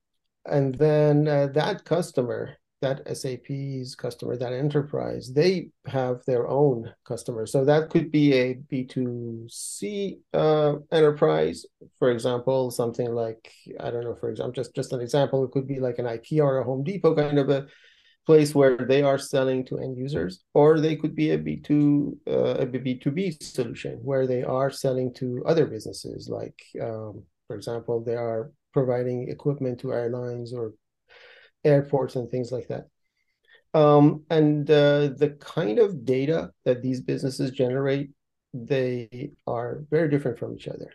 and 0.46 0.74
then 0.74 1.26
uh, 1.26 1.48
that 1.54 1.84
customer, 1.84 2.56
that 2.82 3.00
SAP's 3.16 3.94
customer, 3.94 4.36
that 4.36 4.52
enterprise, 4.52 5.32
they 5.32 5.68
have 5.86 6.22
their 6.26 6.46
own 6.46 6.92
customers. 7.06 7.50
So 7.50 7.64
that 7.64 7.88
could 7.88 8.10
be 8.10 8.34
a 8.34 8.54
B2C 8.54 10.18
uh, 10.34 10.74
enterprise, 10.92 11.64
for 11.98 12.10
example, 12.10 12.70
something 12.70 13.14
like, 13.14 13.50
I 13.80 13.90
don't 13.90 14.04
know, 14.04 14.16
for 14.20 14.28
example, 14.28 14.52
just, 14.52 14.74
just 14.74 14.92
an 14.92 15.00
example, 15.00 15.44
it 15.44 15.52
could 15.52 15.66
be 15.66 15.80
like 15.80 15.98
an 15.98 16.04
IKEA 16.04 16.44
or 16.44 16.58
a 16.58 16.64
Home 16.64 16.84
Depot 16.84 17.14
kind 17.14 17.38
of 17.38 17.48
a 17.48 17.66
place 18.26 18.54
where 18.54 18.76
they 18.76 19.02
are 19.02 19.18
selling 19.18 19.64
to 19.66 19.78
end 19.78 19.96
users, 19.96 20.44
or 20.54 20.80
they 20.80 20.96
could 20.96 21.14
be 21.14 21.30
a 21.30 21.38
B2 21.38 22.16
uh, 22.26 22.54
a 22.60 22.66
B2B 22.66 23.42
solution 23.42 23.98
where 24.02 24.26
they 24.26 24.42
are 24.42 24.70
selling 24.70 25.12
to 25.14 25.42
other 25.46 25.66
businesses. 25.66 26.28
Like, 26.28 26.58
um, 26.80 27.22
for 27.46 27.56
example, 27.56 28.02
they 28.02 28.16
are 28.16 28.50
providing 28.74 29.28
equipment 29.28 29.80
to 29.80 29.94
airlines 29.94 30.52
or 30.52 30.74
airports 31.64 32.16
and 32.16 32.30
things 32.30 32.52
like 32.52 32.68
that. 32.68 32.88
Um, 33.72 34.24
and 34.28 34.70
uh, 34.70 35.08
the 35.16 35.36
kind 35.40 35.78
of 35.78 36.04
data 36.04 36.50
that 36.64 36.82
these 36.82 37.00
businesses 37.00 37.50
generate, 37.52 38.10
they 38.52 39.30
are 39.46 39.84
very 39.90 40.10
different 40.10 40.38
from 40.38 40.54
each 40.54 40.68
other. 40.68 40.90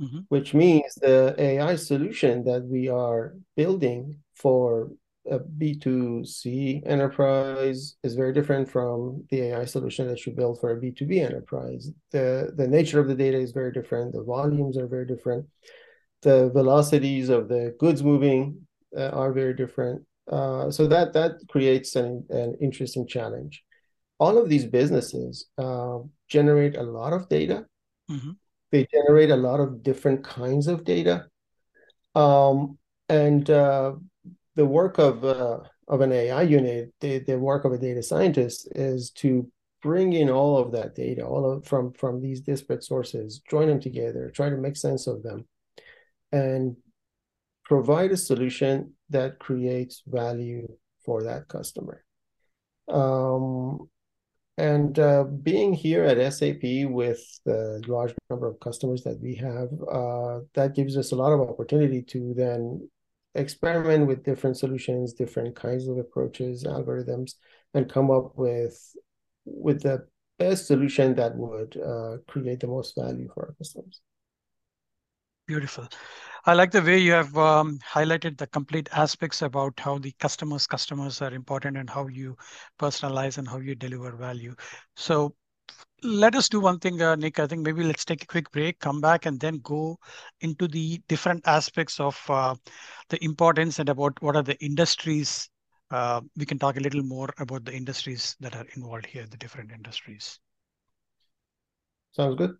Mm-hmm. 0.00 0.20
Which 0.28 0.54
means 0.54 0.94
the 0.96 1.34
AI 1.38 1.76
solution 1.76 2.44
that 2.44 2.64
we 2.64 2.88
are 2.88 3.34
building 3.56 4.18
for 4.34 4.90
a 5.28 5.38
B2C 5.38 6.82
enterprise 6.86 7.96
is 8.02 8.14
very 8.14 8.32
different 8.32 8.70
from 8.70 9.24
the 9.30 9.40
AI 9.48 9.64
solution 9.64 10.06
that 10.08 10.24
you 10.26 10.32
build 10.32 10.60
for 10.60 10.70
a 10.70 10.80
B2B 10.80 11.24
enterprise. 11.24 11.90
The, 12.12 12.52
the 12.54 12.68
nature 12.68 13.00
of 13.00 13.08
the 13.08 13.14
data 13.14 13.38
is 13.38 13.52
very 13.52 13.72
different, 13.72 14.12
the 14.12 14.22
volumes 14.22 14.76
are 14.76 14.86
very 14.86 15.06
different 15.06 15.46
the 16.26 16.50
velocities 16.50 17.28
of 17.28 17.48
the 17.48 17.72
goods 17.78 18.02
moving 18.02 18.66
uh, 18.98 19.10
are 19.20 19.32
very 19.32 19.54
different. 19.54 20.04
Uh, 20.30 20.72
so 20.72 20.88
that 20.88 21.12
that 21.12 21.34
creates 21.48 21.94
an, 21.94 22.26
an 22.30 22.56
interesting 22.60 23.06
challenge. 23.06 23.62
All 24.18 24.36
of 24.36 24.48
these 24.48 24.66
businesses 24.66 25.46
uh, 25.56 25.98
generate 26.28 26.74
a 26.74 26.82
lot 26.82 27.12
of 27.12 27.28
data. 27.28 27.66
Mm-hmm. 28.10 28.32
They 28.72 28.88
generate 28.92 29.30
a 29.30 29.36
lot 29.36 29.60
of 29.60 29.84
different 29.84 30.24
kinds 30.24 30.66
of 30.66 30.82
data, 30.84 31.26
um, 32.16 32.76
and 33.08 33.48
uh, 33.48 33.92
the 34.56 34.66
work 34.66 34.98
of 34.98 35.24
uh, 35.24 35.60
of 35.86 36.00
an 36.00 36.10
AI 36.10 36.42
unit, 36.42 36.92
the, 37.00 37.20
the 37.20 37.38
work 37.38 37.64
of 37.64 37.72
a 37.72 37.78
data 37.78 38.02
scientist, 38.02 38.66
is 38.74 39.10
to 39.22 39.48
bring 39.80 40.12
in 40.12 40.28
all 40.28 40.58
of 40.58 40.72
that 40.72 40.96
data, 40.96 41.24
all 41.24 41.48
of 41.48 41.64
from 41.64 41.92
from 41.92 42.20
these 42.20 42.40
disparate 42.40 42.82
sources, 42.82 43.40
join 43.48 43.68
them 43.68 43.80
together, 43.80 44.32
try 44.34 44.50
to 44.50 44.56
make 44.56 44.76
sense 44.76 45.06
of 45.06 45.22
them, 45.22 45.46
and 46.32 46.76
provide 47.64 48.12
a 48.12 48.16
solution 48.16 48.92
that 49.10 49.38
creates 49.38 50.02
value 50.06 50.66
for 51.04 51.22
that 51.22 51.48
customer. 51.48 52.04
Um, 52.88 53.88
and 54.58 54.98
uh, 54.98 55.24
being 55.24 55.72
here 55.74 56.04
at 56.04 56.32
SAP 56.32 56.88
with 56.90 57.20
the 57.44 57.82
large 57.86 58.14
number 58.30 58.46
of 58.48 58.58
customers 58.60 59.02
that 59.02 59.20
we 59.20 59.34
have, 59.34 59.68
uh, 59.90 60.40
that 60.54 60.74
gives 60.74 60.96
us 60.96 61.12
a 61.12 61.16
lot 61.16 61.32
of 61.32 61.40
opportunity 61.40 62.02
to 62.02 62.32
then 62.34 62.88
experiment 63.34 64.06
with 64.06 64.24
different 64.24 64.56
solutions, 64.56 65.12
different 65.12 65.54
kinds 65.54 65.86
of 65.88 65.98
approaches, 65.98 66.64
algorithms, 66.64 67.32
and 67.74 67.90
come 67.90 68.10
up 68.10 68.32
with 68.36 68.80
with 69.44 69.82
the 69.82 70.06
best 70.38 70.66
solution 70.66 71.14
that 71.14 71.36
would 71.36 71.76
uh, 71.76 72.16
create 72.26 72.60
the 72.60 72.66
most 72.66 72.94
value 72.96 73.28
for 73.32 73.46
our 73.46 73.54
customers. 73.58 74.00
Beautiful. 75.46 75.88
I 76.46 76.54
like 76.54 76.70
the 76.72 76.82
way 76.82 76.98
you 76.98 77.12
have 77.12 77.36
um, 77.36 77.78
highlighted 77.80 78.38
the 78.38 78.46
complete 78.46 78.88
aspects 78.92 79.42
about 79.42 79.78
how 79.80 79.98
the 79.98 80.12
customers 80.20 80.66
customers 80.66 81.20
are 81.22 81.32
important 81.34 81.76
and 81.76 81.90
how 81.90 82.06
you 82.08 82.36
personalize 82.78 83.38
and 83.38 83.48
how 83.48 83.58
you 83.58 83.74
deliver 83.74 84.12
value. 84.16 84.54
So 84.96 85.34
let 86.02 86.34
us 86.36 86.48
do 86.48 86.60
one 86.60 86.78
thing, 86.80 87.00
uh, 87.02 87.16
Nick. 87.16 87.38
I 87.38 87.46
think 87.46 87.62
maybe 87.64 87.82
let's 87.84 88.04
take 88.04 88.22
a 88.22 88.26
quick 88.26 88.50
break, 88.52 88.78
come 88.80 89.00
back, 89.00 89.26
and 89.26 89.40
then 89.40 89.58
go 89.62 89.98
into 90.40 90.68
the 90.68 91.00
different 91.08 91.46
aspects 91.46 92.00
of 92.00 92.20
uh, 92.30 92.54
the 93.08 93.22
importance 93.24 93.78
and 93.78 93.88
about 93.88 94.20
what 94.22 94.36
are 94.36 94.42
the 94.42 94.58
industries. 94.64 95.48
Uh, 95.90 96.20
we 96.36 96.46
can 96.46 96.58
talk 96.58 96.76
a 96.76 96.80
little 96.80 97.02
more 97.02 97.30
about 97.38 97.64
the 97.64 97.74
industries 97.74 98.36
that 98.40 98.56
are 98.56 98.66
involved 98.76 99.06
here, 99.06 99.26
the 99.26 99.36
different 99.38 99.72
industries. 99.72 100.40
Sounds 102.12 102.36
good. 102.36 102.58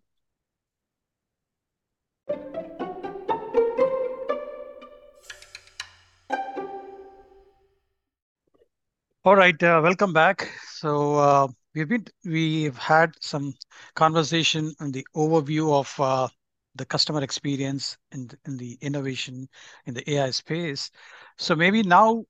All 9.27 9.35
right, 9.35 9.61
uh, 9.61 9.81
welcome 9.83 10.13
back. 10.13 10.49
So 10.71 11.15
uh, 11.15 11.47
we've 11.75 11.89
been 11.89 12.05
we've 12.23 12.77
had 12.77 13.13
some 13.19 13.53
conversation 13.93 14.73
on 14.79 14.93
the 14.93 15.05
overview 15.15 15.73
of 15.73 15.99
uh, 15.99 16.29
the 16.75 16.85
customer 16.85 17.21
experience 17.21 17.97
and 18.13 18.33
the 18.45 18.77
innovation 18.79 19.49
in 19.85 19.93
the 19.93 20.09
AI 20.11 20.29
space. 20.29 20.91
So 21.37 21.55
maybe 21.55 21.83
now 21.83 22.23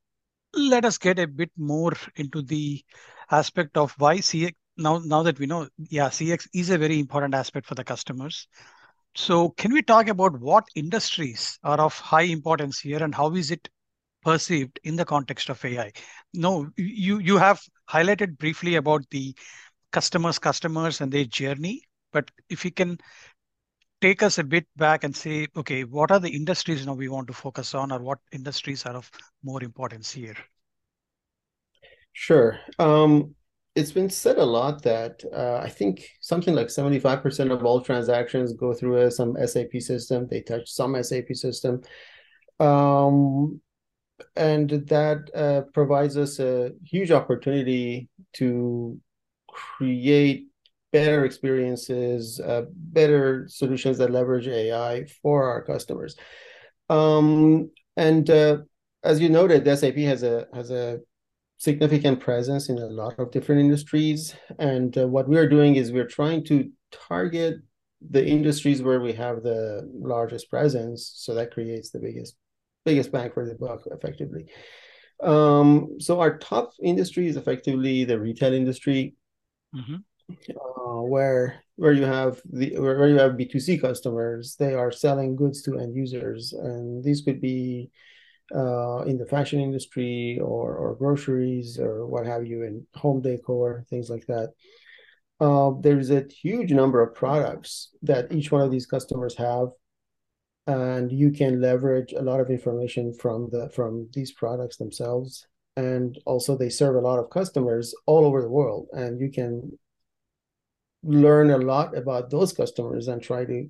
let 0.55 0.85
us 0.85 0.97
get 0.97 1.19
a 1.19 1.27
bit 1.27 1.51
more 1.55 1.93
into 2.15 2.41
the 2.41 2.83
aspect 3.29 3.77
of 3.77 3.93
why 3.99 4.17
CX 4.17 4.55
now 4.77 4.99
now 5.05 5.21
that 5.23 5.37
we 5.39 5.45
know 5.45 5.67
yeah 5.77 6.09
CX 6.09 6.47
is 6.53 6.71
a 6.71 6.77
very 6.77 6.99
important 6.99 7.35
aspect 7.35 7.67
for 7.67 7.75
the 7.75 7.83
customers. 7.83 8.47
So 9.17 9.49
can 9.49 9.73
we 9.73 9.81
talk 9.81 10.07
about 10.07 10.39
what 10.39 10.69
industries 10.75 11.59
are 11.63 11.81
of 11.81 11.99
high 11.99 12.21
importance 12.21 12.79
here 12.79 13.03
and 13.03 13.13
how 13.13 13.33
is 13.35 13.51
it 13.51 13.67
perceived 14.27 14.79
in 14.83 14.97
the 14.97 15.05
context 15.05 15.49
of 15.49 15.63
AI. 15.63 15.93
No, 16.33 16.69
you 16.75 17.19
you 17.19 17.37
have 17.37 17.61
highlighted 17.89 18.37
briefly 18.37 18.75
about 18.75 19.09
the 19.09 19.33
customers, 19.93 20.37
customers 20.37 20.99
and 20.99 21.11
their 21.11 21.23
journey, 21.23 21.83
but 22.11 22.29
if 22.49 22.65
you 22.65 22.71
can 22.71 22.97
take 24.01 24.21
us 24.21 24.37
a 24.37 24.43
bit 24.43 24.67
back 24.75 25.05
and 25.05 25.15
say, 25.15 25.47
okay, 25.55 25.85
what 25.85 26.11
are 26.11 26.19
the 26.19 26.29
industries 26.29 26.85
now 26.85 26.93
we 26.93 27.07
want 27.07 27.27
to 27.27 27.33
focus 27.33 27.73
on, 27.73 27.91
or 27.91 27.99
what 27.99 28.19
industries 28.33 28.85
are 28.85 28.97
of 28.97 29.09
more 29.43 29.63
importance 29.63 30.11
here? 30.11 30.35
Sure. 32.11 32.59
Um, 32.79 33.36
it's 33.77 33.91
been 33.91 34.09
said 34.09 34.39
a 34.39 34.43
lot 34.43 34.81
that 34.81 35.23
uh, 35.31 35.61
I 35.63 35.69
think 35.69 36.09
something 36.19 36.55
like 36.55 36.67
75% 36.67 37.51
of 37.51 37.63
all 37.63 37.79
transactions 37.79 38.53
go 38.53 38.73
through 38.73 38.97
a, 38.97 39.11
some 39.11 39.37
SAP 39.45 39.81
system. 39.81 40.27
They 40.27 40.41
touch 40.41 40.67
some 40.67 41.01
SAP 41.03 41.33
system. 41.33 41.83
Um, 42.59 43.61
and 44.35 44.67
that 44.87 45.29
uh, 45.35 45.61
provides 45.75 46.17
us 46.17 46.39
a 46.39 46.71
huge 46.83 47.11
opportunity 47.11 48.09
to 48.37 48.99
create 49.47 50.47
better 50.91 51.23
experiences, 51.23 52.39
uh, 52.39 52.63
better 52.73 53.45
solutions 53.47 53.99
that 53.99 54.09
leverage 54.09 54.47
AI 54.47 55.05
for 55.21 55.51
our 55.51 55.61
customers. 55.61 56.15
Um, 56.89 57.69
and 57.95 58.27
uh, 58.27 58.57
as 59.03 59.19
you 59.19 59.29
noted, 59.29 59.65
SAP 59.77 59.97
has 59.97 60.23
a 60.23 60.47
has 60.51 60.71
a 60.71 60.99
significant 61.57 62.19
presence 62.19 62.69
in 62.69 62.77
a 62.77 62.85
lot 62.85 63.17
of 63.19 63.31
different 63.31 63.61
industries. 63.61 64.35
And 64.59 64.97
uh, 64.97 65.07
what 65.07 65.27
we 65.27 65.37
are 65.37 65.49
doing 65.49 65.75
is 65.75 65.91
we're 65.91 66.05
trying 66.05 66.43
to 66.45 66.69
target 66.91 67.55
the 68.09 68.25
industries 68.25 68.83
where 68.83 69.01
we 69.01 69.13
have 69.13 69.41
the 69.41 69.89
largest 69.93 70.49
presence. 70.49 71.11
So 71.15 71.33
that 71.33 71.51
creates 71.51 71.89
the 71.89 71.99
biggest 71.99 72.35
biggest 72.85 73.11
bang 73.11 73.31
for 73.31 73.45
the 73.45 73.55
buck 73.55 73.81
effectively. 73.91 74.45
Um, 75.21 75.99
so 75.99 76.21
our 76.21 76.37
top 76.37 76.71
industry 76.81 77.27
is 77.27 77.37
effectively 77.37 78.05
the 78.05 78.19
retail 78.19 78.53
industry, 78.53 79.15
mm-hmm. 79.75 79.95
uh, 80.51 81.01
where 81.01 81.63
where 81.75 81.91
you 81.91 82.05
have 82.05 82.39
the 82.45 82.77
where 82.79 83.09
you 83.09 83.17
have 83.17 83.35
B 83.35 83.45
two 83.45 83.59
C 83.59 83.79
customers. 83.79 84.55
They 84.57 84.75
are 84.75 84.91
selling 84.91 85.35
goods 85.35 85.63
to 85.63 85.79
end 85.79 85.95
users, 85.95 86.53
and 86.53 87.03
these 87.03 87.23
could 87.23 87.41
be 87.41 87.89
uh, 88.55 88.99
in 89.03 89.17
the 89.17 89.25
fashion 89.25 89.59
industry 89.59 90.39
or 90.41 90.75
or 90.75 90.95
groceries 90.95 91.79
or 91.79 92.05
what 92.05 92.25
have 92.25 92.45
you, 92.45 92.63
in 92.63 92.85
home 92.95 93.21
decor, 93.21 93.85
things 93.89 94.09
like 94.09 94.25
that. 94.27 94.53
Uh, 95.39 95.71
there's 95.81 96.09
a 96.09 96.25
huge 96.41 96.71
number 96.71 97.01
of 97.01 97.13
products 97.13 97.89
that 98.01 98.31
each 98.31 98.51
one 98.51 98.61
of 98.61 98.71
these 98.71 98.87
customers 98.87 99.35
have 99.37 99.69
and 100.67 101.11
you 101.11 101.31
can 101.31 101.61
leverage 101.61 102.11
a 102.13 102.21
lot 102.21 102.39
of 102.39 102.49
information 102.49 103.13
from 103.13 103.49
the 103.51 103.69
from 103.69 104.07
these 104.13 104.33
products 104.33 104.77
themselves 104.77 105.47
and 105.77 106.19
also 106.25 106.57
they 106.57 106.69
serve 106.69 106.95
a 106.95 107.07
lot 107.07 107.19
of 107.19 107.29
customers 107.29 107.95
all 108.05 108.25
over 108.25 108.41
the 108.41 108.49
world 108.49 108.87
and 108.91 109.21
you 109.21 109.31
can 109.31 109.71
learn 111.03 111.51
a 111.51 111.57
lot 111.57 111.97
about 111.97 112.29
those 112.29 112.51
customers 112.51 113.07
and 113.07 113.21
try 113.21 113.45
to 113.45 113.69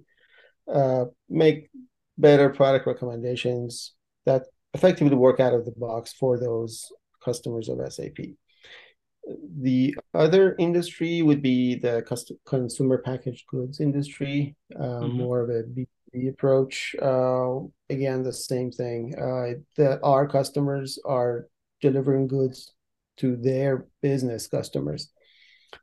uh, 0.73 1.05
make 1.29 1.69
better 2.17 2.49
product 2.49 2.87
recommendations 2.87 3.93
that 4.25 4.43
effectively 4.77 5.15
work 5.15 5.39
out 5.39 5.53
of 5.53 5.65
the 5.65 5.71
box 5.71 6.13
for 6.13 6.39
those 6.39 6.91
customers 7.23 7.67
of 7.69 7.77
SAP. 7.91 8.19
The 9.59 9.95
other 10.13 10.55
industry 10.57 11.21
would 11.21 11.41
be 11.41 11.75
the 11.75 11.95
consumer 12.45 12.99
packaged 12.99 13.45
goods 13.47 13.81
industry, 13.81 14.55
uh, 14.75 14.79
mm-hmm. 14.79 15.17
more 15.17 15.41
of 15.41 15.49
a 15.49 15.63
B2B 15.63 16.29
approach 16.29 16.95
uh, 17.01 17.59
again 17.89 18.23
the 18.23 18.33
same 18.33 18.71
thing 18.71 19.13
uh, 19.17 19.59
that 19.75 19.99
our 20.03 20.27
customers 20.27 20.99
are 21.05 21.47
delivering 21.81 22.27
goods 22.27 22.73
to 23.17 23.35
their 23.35 23.87
business 24.01 24.47
customers 24.47 25.11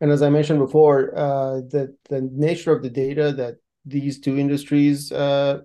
and 0.00 0.10
as 0.10 0.22
i 0.22 0.30
mentioned 0.30 0.58
before 0.58 1.16
uh, 1.16 1.56
the, 1.70 1.94
the 2.08 2.20
nature 2.32 2.72
of 2.72 2.82
the 2.82 2.90
data 2.90 3.32
that 3.32 3.56
these 3.84 4.18
two 4.18 4.38
industries 4.38 5.12
uh, 5.12 5.60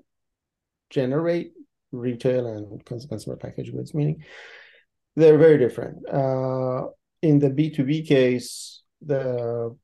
generate 0.90 1.54
retail 1.92 2.48
and 2.48 2.86
consumer 2.86 3.36
packaged 3.38 3.74
goods 3.74 3.94
meaning 3.94 4.24
they're 5.16 5.38
very 5.38 5.58
different. 5.58 5.98
Uh, 6.08 6.88
in 7.22 7.40
the 7.40 7.50
b2b 7.50 8.08
case 8.08 8.84
the 9.02 9.76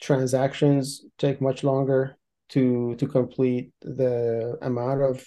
transactions 0.00 1.04
take 1.18 1.40
much 1.40 1.64
longer 1.64 2.16
to 2.50 2.94
to 2.96 3.06
complete. 3.06 3.72
The 3.80 4.58
amount 4.62 5.02
of 5.02 5.26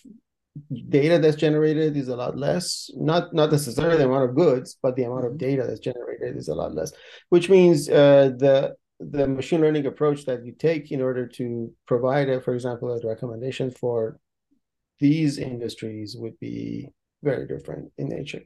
data 0.89 1.19
that's 1.19 1.35
generated 1.35 1.95
is 1.95 2.07
a 2.07 2.15
lot 2.15 2.37
less. 2.37 2.89
Not 2.95 3.33
not 3.33 3.51
necessarily 3.51 3.97
the 3.97 4.05
amount 4.05 4.29
of 4.29 4.35
goods 4.35 4.77
but 4.81 4.95
the 4.95 5.03
amount 5.03 5.25
of 5.25 5.37
data 5.37 5.63
that's 5.67 5.79
generated 5.79 6.35
is 6.35 6.47
a 6.47 6.55
lot 6.55 6.73
less 6.73 6.91
which 7.29 7.49
means 7.49 7.89
uh, 7.89 8.31
the 8.37 8.75
the 8.99 9.27
machine 9.27 9.61
learning 9.61 9.85
approach 9.85 10.25
that 10.25 10.43
you 10.43 10.53
take 10.53 10.91
in 10.91 11.01
order 11.01 11.27
to 11.27 11.71
provide 11.85 12.29
a, 12.29 12.41
for 12.41 12.55
example 12.55 12.91
a 12.91 13.07
recommendation 13.07 13.69
for 13.69 14.19
these 14.99 15.37
industries 15.37 16.15
would 16.17 16.37
be 16.39 16.89
very 17.23 17.47
different 17.47 17.91
in 17.97 18.07
nature 18.09 18.43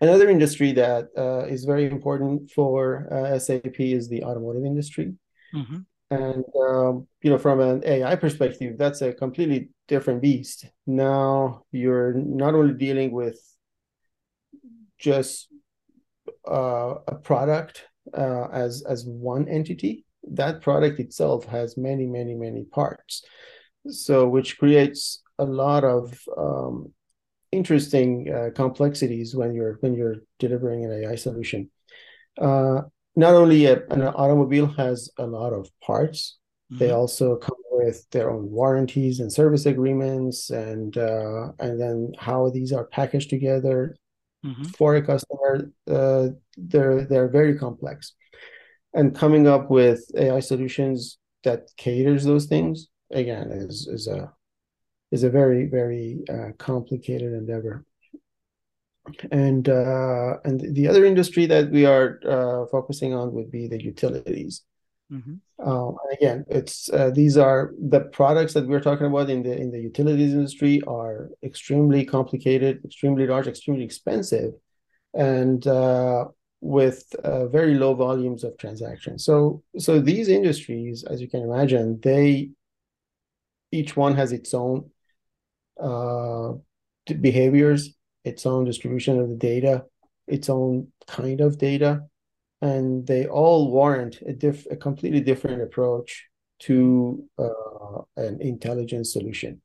another 0.00 0.28
industry 0.28 0.72
that 0.72 1.08
uh, 1.16 1.44
is 1.46 1.64
very 1.64 1.86
important 1.86 2.50
for 2.50 3.06
uh, 3.12 3.38
sap 3.38 3.78
is 3.78 4.08
the 4.08 4.24
automotive 4.24 4.64
industry 4.64 5.14
mm-hmm. 5.54 5.78
And 6.10 6.44
um, 6.60 7.06
you 7.22 7.30
know, 7.30 7.38
from 7.38 7.60
an 7.60 7.82
AI 7.86 8.16
perspective, 8.16 8.76
that's 8.76 9.00
a 9.00 9.12
completely 9.12 9.70
different 9.86 10.20
beast. 10.20 10.66
Now 10.86 11.62
you're 11.70 12.14
not 12.14 12.54
only 12.54 12.74
dealing 12.74 13.12
with 13.12 13.38
just 14.98 15.48
uh, 16.48 16.94
a 17.06 17.14
product 17.14 17.86
uh, 18.12 18.48
as 18.52 18.82
as 18.88 19.04
one 19.04 19.48
entity. 19.48 20.04
That 20.32 20.62
product 20.62 20.98
itself 20.98 21.44
has 21.46 21.76
many, 21.76 22.06
many, 22.06 22.34
many 22.34 22.64
parts. 22.64 23.24
So, 23.88 24.28
which 24.28 24.58
creates 24.58 25.22
a 25.38 25.44
lot 25.44 25.84
of 25.84 26.18
um, 26.36 26.92
interesting 27.52 28.32
uh, 28.32 28.50
complexities 28.54 29.34
when 29.34 29.54
you're 29.54 29.78
when 29.80 29.94
you're 29.94 30.16
delivering 30.38 30.84
an 30.84 30.92
AI 30.92 31.16
solution. 31.16 31.70
Uh, 32.40 32.82
not 33.16 33.34
only 33.34 33.66
a, 33.66 33.84
an 33.90 34.02
automobile 34.02 34.66
has 34.66 35.10
a 35.18 35.26
lot 35.26 35.52
of 35.52 35.68
parts, 35.80 36.38
mm-hmm. 36.70 36.78
they 36.78 36.90
also 36.90 37.36
come 37.36 37.56
with 37.70 38.08
their 38.10 38.30
own 38.30 38.50
warranties 38.50 39.20
and 39.20 39.32
service 39.32 39.66
agreements, 39.66 40.50
and 40.50 40.96
uh, 40.96 41.52
and 41.58 41.80
then 41.80 42.12
how 42.18 42.50
these 42.50 42.72
are 42.72 42.84
packaged 42.84 43.30
together 43.30 43.96
mm-hmm. 44.44 44.64
for 44.64 44.96
a 44.96 45.02
customer. 45.02 45.70
Uh, 45.90 46.28
they're 46.56 47.04
they're 47.04 47.28
very 47.28 47.58
complex, 47.58 48.12
and 48.94 49.14
coming 49.16 49.48
up 49.48 49.70
with 49.70 50.04
AI 50.16 50.40
solutions 50.40 51.18
that 51.42 51.70
caters 51.78 52.24
those 52.24 52.44
things 52.44 52.88
again 53.10 53.50
is 53.50 53.86
is 53.86 54.06
a 54.06 54.32
is 55.10 55.22
a 55.24 55.30
very 55.30 55.66
very 55.66 56.20
uh, 56.28 56.50
complicated 56.58 57.32
endeavor 57.32 57.84
and 59.30 59.68
uh, 59.68 60.36
and 60.44 60.74
the 60.74 60.88
other 60.88 61.04
industry 61.04 61.46
that 61.46 61.70
we 61.70 61.86
are 61.86 62.20
uh, 62.26 62.66
focusing 62.66 63.14
on 63.14 63.32
would 63.32 63.50
be 63.50 63.66
the 63.66 63.82
utilities. 63.82 64.62
Mm-hmm. 65.12 65.34
Uh, 65.58 65.92
again, 66.12 66.44
it's 66.48 66.88
uh, 66.90 67.10
these 67.10 67.36
are 67.36 67.72
the 67.78 68.00
products 68.00 68.54
that 68.54 68.66
we're 68.66 68.80
talking 68.80 69.06
about 69.06 69.28
in 69.28 69.42
the 69.42 69.56
in 69.56 69.70
the 69.70 69.80
utilities 69.80 70.32
industry 70.32 70.80
are 70.86 71.30
extremely 71.42 72.04
complicated, 72.04 72.80
extremely 72.84 73.26
large, 73.26 73.48
extremely 73.48 73.84
expensive, 73.84 74.52
and 75.14 75.66
uh, 75.66 76.26
with 76.60 77.12
uh, 77.24 77.46
very 77.48 77.74
low 77.74 77.94
volumes 77.94 78.44
of 78.44 78.56
transactions. 78.58 79.24
So 79.24 79.62
so 79.78 80.00
these 80.00 80.28
industries, 80.28 81.04
as 81.04 81.20
you 81.20 81.28
can 81.28 81.42
imagine, 81.42 81.98
they 82.02 82.50
each 83.72 83.96
one 83.96 84.14
has 84.16 84.32
its 84.32 84.54
own 84.54 84.90
behaviors 87.20 87.94
its 88.24 88.46
own 88.46 88.64
distribution 88.64 89.18
of 89.18 89.28
the 89.28 89.36
data, 89.36 89.84
its 90.26 90.48
own 90.48 90.88
kind 91.06 91.40
of 91.40 91.58
data, 91.58 92.02
and 92.60 93.06
they 93.06 93.26
all 93.26 93.70
warrant 93.70 94.20
a, 94.26 94.32
diff- 94.32 94.70
a 94.70 94.76
completely 94.76 95.20
different 95.20 95.62
approach 95.62 96.26
to 96.60 97.24
uh, 97.38 98.02
an 98.16 98.40
intelligence 98.40 99.12
solution. 99.12 99.62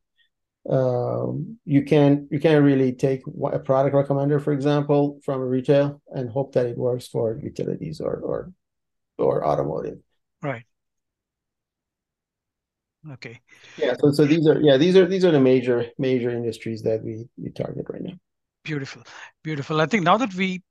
Um, 0.68 1.60
you 1.66 1.84
can 1.84 2.28
you 2.32 2.40
can't 2.40 2.64
really 2.64 2.94
take 2.94 3.22
a 3.52 3.60
product 3.60 3.96
recommender, 3.96 4.42
for 4.42 4.52
example, 4.52 5.20
from 5.24 5.42
a 5.42 5.46
retail 5.46 6.02
and 6.08 6.30
hope 6.30 6.54
that 6.54 6.66
it 6.66 6.78
works 6.78 7.08
for 7.08 7.40
utilities 7.44 8.02
or 8.02 8.16
or 8.16 8.52
or 9.20 9.46
automotive. 9.46 10.00
Right. 10.42 10.64
Okay. 13.14 13.42
Yeah. 13.78 13.94
So 14.00 14.12
so 14.12 14.26
these 14.26 14.48
are 14.48 14.60
yeah 14.62 14.78
these 14.78 14.96
are 14.96 15.06
these 15.06 15.26
are 15.26 15.32
the 15.32 15.40
major 15.40 15.86
major 15.98 16.30
industries 16.30 16.82
that 16.84 17.04
we 17.04 17.26
we 17.38 17.52
target 17.52 17.86
right 17.90 18.02
now. 18.02 18.14
Beautiful, 18.64 19.04
beautiful. 19.44 19.80
I 19.82 19.86
think 19.86 20.04
now 20.04 20.18
that 20.18 20.34
we 20.34 20.64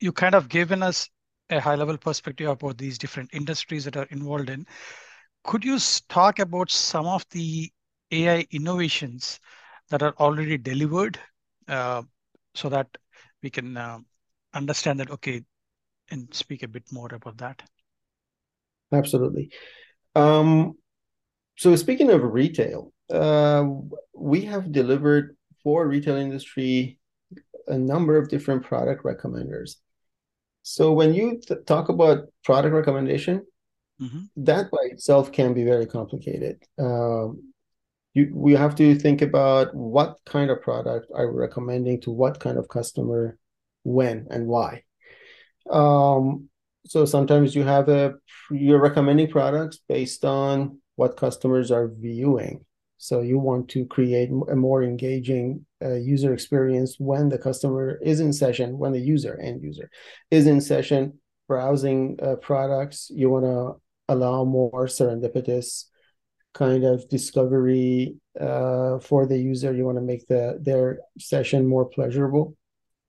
you 0.00 0.12
kind 0.12 0.34
of 0.34 0.48
given 0.48 0.82
us 0.82 1.08
a 1.50 1.60
high 1.60 1.74
level 1.74 1.98
perspective 1.98 2.48
about 2.48 2.78
these 2.78 2.98
different 2.98 3.30
industries 3.32 3.84
that 3.84 3.96
are 3.96 4.06
involved 4.10 4.48
in, 4.48 4.66
could 5.44 5.64
you 5.64 5.78
talk 6.08 6.38
about 6.38 6.70
some 6.70 7.06
of 7.06 7.24
the 7.30 7.70
AI 8.10 8.46
innovations 8.50 9.38
that 9.90 10.02
are 10.02 10.14
already 10.18 10.56
delivered 10.56 11.18
uh, 11.68 12.02
so 12.54 12.68
that 12.68 12.88
we 13.42 13.50
can 13.50 13.76
uh, 13.76 13.98
understand 14.54 15.00
that, 15.00 15.10
okay, 15.10 15.42
and 16.10 16.32
speak 16.34 16.62
a 16.62 16.68
bit 16.68 16.84
more 16.92 17.12
about 17.14 17.38
that? 17.38 17.62
Absolutely. 18.92 19.50
Um, 20.14 20.74
so 21.56 21.76
speaking 21.76 22.10
of 22.10 22.22
retail, 22.22 22.92
uh, 23.10 23.64
we 24.14 24.42
have 24.42 24.72
delivered 24.72 25.36
for 25.62 25.86
retail 25.86 26.16
industry 26.16 26.98
a 27.66 27.78
number 27.78 28.16
of 28.16 28.28
different 28.28 28.64
product 28.64 29.04
recommenders. 29.04 29.76
So 30.62 30.92
when 30.92 31.14
you 31.14 31.40
th- 31.46 31.64
talk 31.66 31.88
about 31.88 32.28
product 32.44 32.74
recommendation, 32.74 33.46
mm-hmm. 34.00 34.24
that 34.36 34.70
by 34.70 34.84
itself 34.84 35.32
can 35.32 35.54
be 35.54 35.64
very 35.64 35.86
complicated. 35.86 36.62
Um, 36.78 37.52
you 38.14 38.30
we 38.32 38.52
have 38.54 38.74
to 38.76 38.94
think 38.94 39.22
about 39.22 39.74
what 39.74 40.18
kind 40.26 40.50
of 40.50 40.60
product 40.60 41.06
are 41.14 41.30
we 41.30 41.38
recommending 41.38 42.00
to 42.02 42.10
what 42.10 42.40
kind 42.40 42.58
of 42.58 42.68
customer, 42.68 43.38
when 43.84 44.26
and 44.30 44.46
why. 44.46 44.82
Um, 45.70 46.48
so 46.84 47.04
sometimes 47.04 47.54
you 47.54 47.62
have 47.62 47.88
a 47.88 48.14
you're 48.50 48.80
recommending 48.80 49.30
products 49.30 49.78
based 49.88 50.24
on 50.24 50.81
what 50.96 51.16
customers 51.16 51.70
are 51.70 51.88
viewing. 51.88 52.64
So 52.98 53.20
you 53.20 53.38
want 53.38 53.68
to 53.70 53.84
create 53.86 54.30
a 54.48 54.54
more 54.54 54.82
engaging 54.82 55.66
uh, 55.84 55.94
user 55.94 56.32
experience 56.32 56.96
when 56.98 57.28
the 57.28 57.38
customer 57.38 57.98
is 58.02 58.20
in 58.20 58.32
session, 58.32 58.78
when 58.78 58.92
the 58.92 59.00
user 59.00 59.38
end 59.42 59.62
user 59.62 59.90
is 60.30 60.46
in 60.46 60.60
session 60.60 61.18
browsing 61.48 62.18
uh, 62.22 62.36
products. 62.36 63.10
You 63.12 63.28
want 63.30 63.44
to 63.44 63.80
allow 64.08 64.44
more 64.44 64.86
serendipitous 64.86 65.86
kind 66.54 66.84
of 66.84 67.08
discovery 67.08 68.16
uh, 68.40 68.98
for 69.00 69.26
the 69.26 69.38
user. 69.38 69.74
You 69.74 69.84
want 69.84 69.98
to 69.98 70.02
make 70.02 70.26
the 70.28 70.58
their 70.60 71.00
session 71.18 71.66
more 71.66 71.86
pleasurable. 71.86 72.56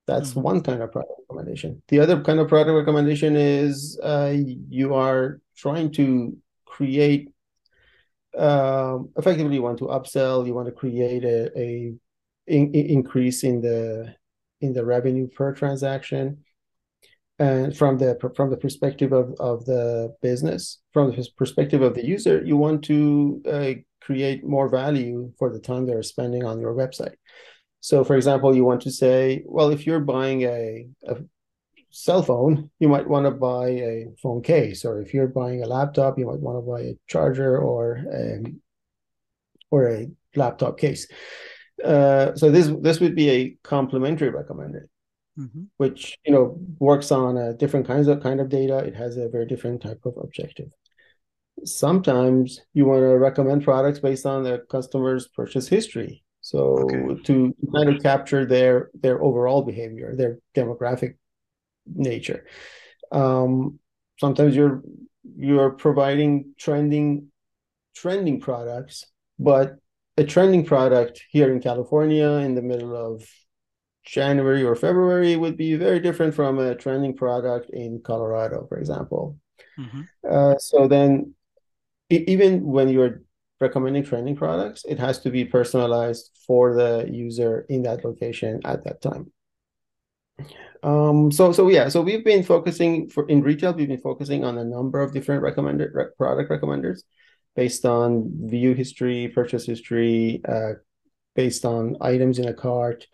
That's 0.06 0.30
mm-hmm. 0.30 0.42
one 0.42 0.60
kind 0.62 0.82
of 0.82 0.92
product 0.92 1.20
recommendation. 1.20 1.82
The 1.88 2.00
other 2.00 2.20
kind 2.20 2.38
of 2.40 2.48
product 2.48 2.74
recommendation 2.74 3.36
is 3.36 3.98
uh, 4.02 4.34
you 4.68 4.94
are 4.94 5.40
trying 5.56 5.92
to 5.92 6.36
create 6.66 7.30
um, 8.36 9.10
effectively 9.16 9.56
you 9.56 9.62
want 9.62 9.78
to 9.78 9.86
upsell, 9.86 10.46
you 10.46 10.54
want 10.54 10.66
to 10.66 10.72
create 10.72 11.24
a, 11.24 11.50
a 11.58 11.94
in, 12.46 12.74
increase 12.74 13.44
in 13.44 13.60
the 13.60 14.14
in 14.60 14.72
the 14.72 14.84
revenue 14.84 15.28
per 15.28 15.54
transaction. 15.54 16.44
And 17.38 17.76
from 17.76 17.98
the 17.98 18.16
from 18.36 18.50
the 18.50 18.56
perspective 18.56 19.12
of, 19.12 19.34
of 19.40 19.64
the 19.64 20.14
business 20.22 20.80
from 20.92 21.10
the 21.10 21.28
perspective 21.36 21.82
of 21.82 21.94
the 21.94 22.06
user 22.06 22.40
you 22.44 22.56
want 22.56 22.84
to 22.84 23.42
uh, 23.50 23.72
create 24.00 24.44
more 24.44 24.68
value 24.68 25.32
for 25.36 25.52
the 25.52 25.58
time 25.58 25.84
they're 25.84 26.04
spending 26.04 26.44
on 26.44 26.60
your 26.60 26.72
website. 26.72 27.16
So 27.80 28.04
for 28.04 28.14
example 28.14 28.54
you 28.54 28.64
want 28.64 28.82
to 28.82 28.92
say 28.92 29.42
well 29.46 29.70
if 29.70 29.84
you're 29.84 29.98
buying 29.98 30.42
a, 30.42 30.86
a 31.08 31.16
cell 31.94 32.22
phone 32.22 32.70
you 32.80 32.88
might 32.88 33.08
want 33.08 33.24
to 33.24 33.30
buy 33.30 33.68
a 33.68 34.06
phone 34.22 34.42
case 34.42 34.84
or 34.84 35.00
if 35.00 35.14
you're 35.14 35.28
buying 35.28 35.62
a 35.62 35.66
laptop 35.66 36.18
you 36.18 36.26
might 36.26 36.40
want 36.40 36.56
to 36.58 36.70
buy 36.70 36.80
a 36.80 36.98
charger 37.06 37.58
or 37.58 38.04
a, 38.12 38.42
or 39.70 39.88
a 39.88 40.08
laptop 40.34 40.78
case 40.78 41.06
uh, 41.84 42.34
so 42.34 42.50
this 42.50 42.70
this 42.80 43.00
would 43.00 43.14
be 43.14 43.30
a 43.30 43.56
complementary 43.62 44.30
recommended 44.30 44.88
mm-hmm. 45.38 45.64
which 45.76 46.18
you 46.24 46.32
know 46.32 46.58
works 46.78 47.10
on 47.10 47.36
a 47.36 47.54
different 47.54 47.86
kinds 47.86 48.08
of 48.08 48.22
kind 48.22 48.40
of 48.40 48.48
data. 48.48 48.78
It 48.78 48.94
has 48.94 49.16
a 49.16 49.28
very 49.28 49.46
different 49.46 49.82
type 49.82 50.00
of 50.04 50.14
objective. 50.16 50.70
Sometimes 51.64 52.60
you 52.72 52.84
want 52.84 53.00
to 53.00 53.18
recommend 53.18 53.64
products 53.64 54.00
based 54.00 54.26
on 54.26 54.42
the 54.42 54.64
customer's 54.70 55.28
purchase 55.28 55.68
history. 55.68 56.22
So 56.40 56.78
okay. 56.84 57.22
to 57.22 57.54
kind 57.74 57.88
of 57.88 58.02
capture 58.02 58.44
their 58.44 58.90
their 58.94 59.22
overall 59.22 59.62
behavior, 59.62 60.14
their 60.14 60.38
demographic 60.54 61.16
nature. 61.86 62.46
Um, 63.12 63.78
sometimes 64.18 64.56
you're 64.56 64.82
you're 65.36 65.70
providing 65.70 66.54
trending 66.58 67.28
trending 67.94 68.40
products, 68.40 69.04
but 69.38 69.76
a 70.16 70.24
trending 70.24 70.64
product 70.64 71.22
here 71.30 71.52
in 71.52 71.60
California 71.60 72.28
in 72.28 72.54
the 72.54 72.62
middle 72.62 72.94
of 72.94 73.26
January 74.04 74.62
or 74.62 74.76
February 74.76 75.36
would 75.36 75.56
be 75.56 75.74
very 75.76 75.98
different 75.98 76.34
from 76.34 76.58
a 76.58 76.74
trending 76.74 77.16
product 77.16 77.70
in 77.70 78.00
Colorado, 78.02 78.66
for 78.68 78.78
example. 78.78 79.38
Mm-hmm. 79.78 80.02
Uh, 80.30 80.58
so 80.58 80.86
then, 80.86 81.34
even 82.10 82.64
when 82.64 82.88
you're 82.88 83.22
recommending 83.60 84.04
trending 84.04 84.36
products, 84.36 84.84
it 84.84 84.98
has 84.98 85.20
to 85.20 85.30
be 85.30 85.44
personalized 85.44 86.30
for 86.46 86.74
the 86.74 87.08
user 87.10 87.64
in 87.68 87.82
that 87.82 88.04
location 88.04 88.60
at 88.64 88.84
that 88.84 89.00
time. 89.00 89.32
Um, 90.82 91.30
so 91.32 91.52
so 91.52 91.68
yeah, 91.68 91.88
so 91.88 92.02
we've 92.02 92.24
been 92.24 92.42
focusing 92.42 93.08
for 93.08 93.26
in 93.28 93.42
retail, 93.42 93.72
we've 93.72 93.88
been 93.88 94.00
focusing 94.00 94.44
on 94.44 94.58
a 94.58 94.64
number 94.64 95.00
of 95.00 95.12
different 95.12 95.42
recommended 95.42 95.90
re- 95.94 96.06
product 96.18 96.50
recommenders 96.50 97.00
based 97.56 97.86
on 97.86 98.30
view 98.48 98.74
history, 98.74 99.28
purchase 99.28 99.64
history, 99.64 100.42
uh, 100.46 100.72
based 101.34 101.64
on 101.64 101.96
items 102.00 102.38
in 102.38 102.48
a 102.48 102.54
cart. 102.54 103.06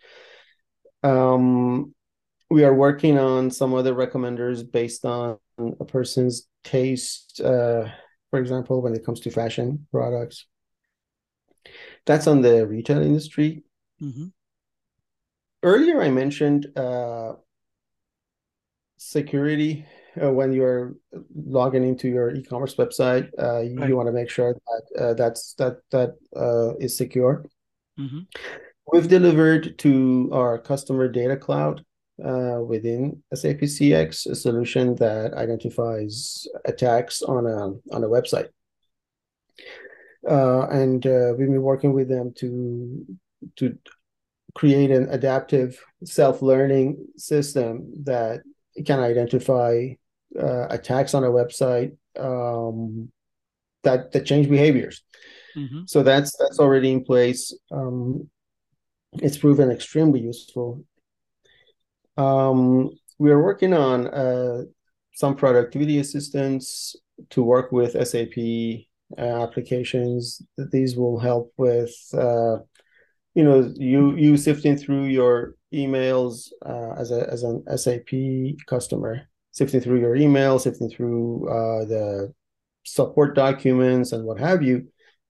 Um, 1.03 1.93
we 2.49 2.63
are 2.65 2.73
working 2.73 3.17
on 3.17 3.49
some 3.51 3.73
other 3.73 3.93
recommenders 3.93 4.69
based 4.69 5.05
on 5.05 5.37
a 5.57 5.85
person's 5.85 6.47
taste, 6.63 7.39
uh, 7.39 7.87
for 8.29 8.39
example, 8.39 8.81
when 8.81 8.93
it 8.93 9.05
comes 9.05 9.21
to 9.21 9.31
fashion 9.31 9.87
products. 9.91 10.47
That's 12.05 12.27
on 12.27 12.41
the 12.41 12.67
retail 12.67 13.01
industry. 13.01 13.63
Mm-hmm. 14.01 14.27
Earlier, 15.63 16.01
I 16.01 16.09
mentioned 16.09 16.67
uh, 16.75 17.33
security. 18.97 19.85
Uh, 20.21 20.29
when 20.29 20.51
you're 20.51 20.95
logging 21.33 21.85
into 21.85 22.09
your 22.09 22.31
e-commerce 22.31 22.75
website, 22.75 23.29
uh, 23.39 23.59
you, 23.59 23.77
right. 23.77 23.87
you 23.87 23.95
want 23.95 24.07
to 24.07 24.11
make 24.11 24.29
sure 24.29 24.53
that 24.53 25.01
uh, 25.01 25.13
that's 25.13 25.53
that 25.53 25.77
that 25.91 26.15
uh, 26.35 26.75
is 26.79 26.97
secure. 26.97 27.45
Mm-hmm. 27.97 28.19
We've 28.91 29.07
delivered 29.07 29.77
to 29.79 30.29
our 30.33 30.57
customer 30.57 31.07
data 31.07 31.37
cloud 31.37 31.85
uh, 32.23 32.59
within 32.61 33.23
SAP 33.33 33.61
CX 33.61 34.29
a 34.29 34.35
solution 34.35 34.95
that 34.95 35.33
identifies 35.33 36.45
attacks 36.65 37.21
on 37.21 37.45
a 37.47 37.95
on 37.95 38.03
a 38.03 38.09
website. 38.09 38.49
Uh, 40.29 40.67
and 40.67 41.05
uh, 41.07 41.33
we've 41.37 41.47
been 41.47 41.61
working 41.61 41.93
with 41.93 42.09
them 42.09 42.33
to 42.37 43.05
to 43.55 43.77
create 44.55 44.91
an 44.91 45.09
adaptive 45.09 45.79
self-learning 46.03 47.05
system 47.17 47.91
that 48.03 48.41
can 48.85 48.99
identify 48.99 49.87
uh, 50.39 50.67
attacks 50.69 51.13
on 51.13 51.23
a 51.23 51.29
website 51.29 51.95
um, 52.19 53.09
that 53.83 54.11
that 54.11 54.25
change 54.25 54.49
behaviors. 54.49 55.03
Mm-hmm. 55.55 55.81
So 55.85 56.03
that's 56.03 56.35
that's 56.37 56.59
already 56.59 56.91
in 56.91 57.03
place. 57.03 57.53
Um, 57.71 58.29
it's 59.13 59.37
proven 59.37 59.71
extremely 59.71 60.21
useful. 60.21 60.85
Um, 62.17 62.91
we 63.19 63.31
are 63.31 63.41
working 63.41 63.73
on 63.73 64.07
uh, 64.07 64.63
some 65.13 65.35
productivity 65.35 65.99
assistance 65.99 66.95
to 67.29 67.43
work 67.43 67.71
with 67.71 67.91
SAP 68.07 68.37
uh, 69.17 69.43
applications. 69.43 70.41
These 70.57 70.95
will 70.95 71.19
help 71.19 71.53
with, 71.57 71.93
uh, 72.13 72.57
you 73.33 73.43
know, 73.43 73.71
you 73.75 74.15
you 74.15 74.37
sifting 74.37 74.77
through 74.77 75.05
your 75.05 75.55
emails 75.73 76.49
uh, 76.65 76.93
as 76.97 77.11
a 77.11 77.29
as 77.29 77.43
an 77.43 77.63
SAP 77.77 78.09
customer, 78.67 79.29
sifting 79.51 79.81
through 79.81 79.99
your 79.99 80.15
emails, 80.15 80.61
sifting 80.61 80.89
through 80.89 81.47
uh, 81.49 81.85
the 81.85 82.33
support 82.83 83.35
documents 83.35 84.11
and 84.11 84.25
what 84.25 84.39
have 84.39 84.61
you, 84.61 84.87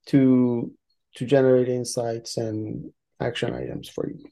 to 0.07 0.71
to 1.15 1.25
generate 1.25 1.69
insights 1.69 2.37
and 2.37 2.91
action 3.19 3.53
items 3.53 3.89
for 3.89 4.09
you. 4.09 4.25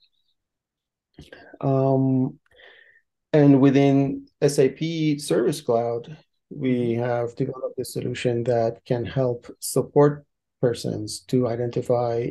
Um, 1.61 2.39
and 3.33 3.61
within 3.61 4.27
SAP 4.45 5.19
Service 5.19 5.61
Cloud, 5.61 6.17
we 6.49 6.93
have 6.93 7.35
developed 7.35 7.79
a 7.79 7.85
solution 7.85 8.43
that 8.45 8.83
can 8.85 9.05
help 9.05 9.45
support 9.59 10.25
persons 10.61 11.19
to 11.27 11.47
identify 11.47 12.29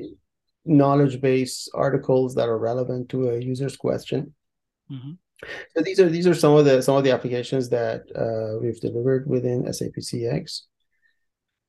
knowledge 0.64 1.20
base 1.20 1.68
articles 1.74 2.34
that 2.34 2.48
are 2.48 2.58
relevant 2.58 3.08
to 3.10 3.30
a 3.30 3.38
user's 3.40 3.76
question. 3.76 4.34
Mm-hmm. 4.90 5.12
So 5.76 5.82
these 5.82 6.00
are 6.00 6.08
these 6.08 6.26
are 6.26 6.34
some 6.34 6.54
of 6.54 6.64
the 6.64 6.82
some 6.82 6.96
of 6.96 7.04
the 7.04 7.12
applications 7.12 7.68
that 7.68 8.02
uh, 8.14 8.58
we've 8.60 8.80
delivered 8.80 9.28
within 9.28 9.72
SAP 9.72 9.96
CX. 10.00 10.62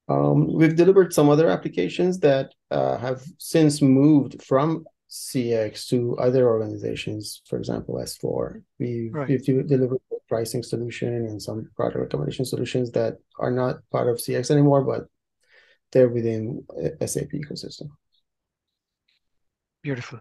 Um, 0.07 0.51
we've 0.51 0.75
delivered 0.75 1.13
some 1.13 1.29
other 1.29 1.49
applications 1.49 2.19
that 2.19 2.51
uh, 2.71 2.97
have 2.97 3.21
since 3.37 3.79
moved 3.81 4.41
from 4.43 4.85
CX 5.09 5.87
to 5.89 6.17
other 6.17 6.47
organizations, 6.47 7.41
for 7.47 7.57
example, 7.57 7.95
S4. 7.95 8.61
We've, 8.79 9.13
Right. 9.13 9.27
we've 9.27 9.45
delivered 9.45 9.99
a 10.11 10.15
pricing 10.27 10.63
solution 10.63 11.13
and 11.13 11.41
some 11.41 11.69
product 11.75 11.99
recommendation 11.99 12.45
solutions 12.45 12.91
that 12.91 13.17
are 13.39 13.51
not 13.51 13.87
part 13.91 14.07
of 14.07 14.17
CX 14.17 14.49
anymore, 14.51 14.83
but 14.83 15.07
they're 15.91 16.09
within 16.09 16.63
uh, 16.69 17.05
SAP 17.05 17.29
ecosystem. 17.33 17.89
Beautiful. 19.81 20.19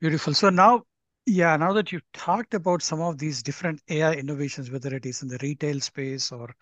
Beautiful. 0.00 0.34
So 0.34 0.50
now, 0.50 0.82
yeah, 1.26 1.56
now 1.56 1.72
that 1.72 1.92
you've 1.92 2.10
talked 2.12 2.54
about 2.54 2.82
some 2.82 3.00
of 3.00 3.18
these 3.18 3.42
different 3.42 3.80
AI 3.88 4.12
innovations, 4.14 4.70
whether 4.70 4.94
it 4.94 5.06
is 5.06 5.22
in 5.22 5.28
the 5.28 5.38
retail 5.42 5.80
space 5.80 6.32
or 6.32 6.54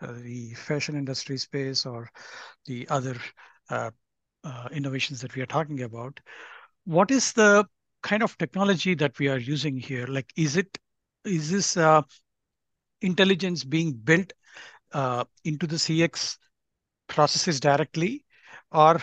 uh, 0.00 0.12
the 0.12 0.54
fashion 0.54 0.96
industry 0.96 1.38
space 1.38 1.86
or 1.86 2.08
the 2.66 2.88
other 2.88 3.16
uh, 3.70 3.90
uh, 4.44 4.68
innovations 4.72 5.20
that 5.22 5.34
we 5.34 5.42
are 5.42 5.46
talking 5.46 5.82
about, 5.82 6.20
what 6.84 7.10
is 7.10 7.32
the 7.32 7.66
kind 8.02 8.22
of 8.22 8.36
technology 8.38 8.94
that 8.94 9.18
we 9.18 9.28
are 9.28 9.38
using 9.38 9.76
here? 9.76 10.06
Like, 10.06 10.32
is 10.36 10.56
it 10.56 10.78
is 11.24 11.50
this 11.50 11.76
uh, 11.76 12.02
intelligence 13.00 13.64
being 13.64 13.92
built 13.92 14.32
uh, 14.92 15.24
into 15.44 15.66
the 15.66 15.78
CX 15.78 16.38
processes 17.08 17.60
directly, 17.60 18.24
or 18.72 19.00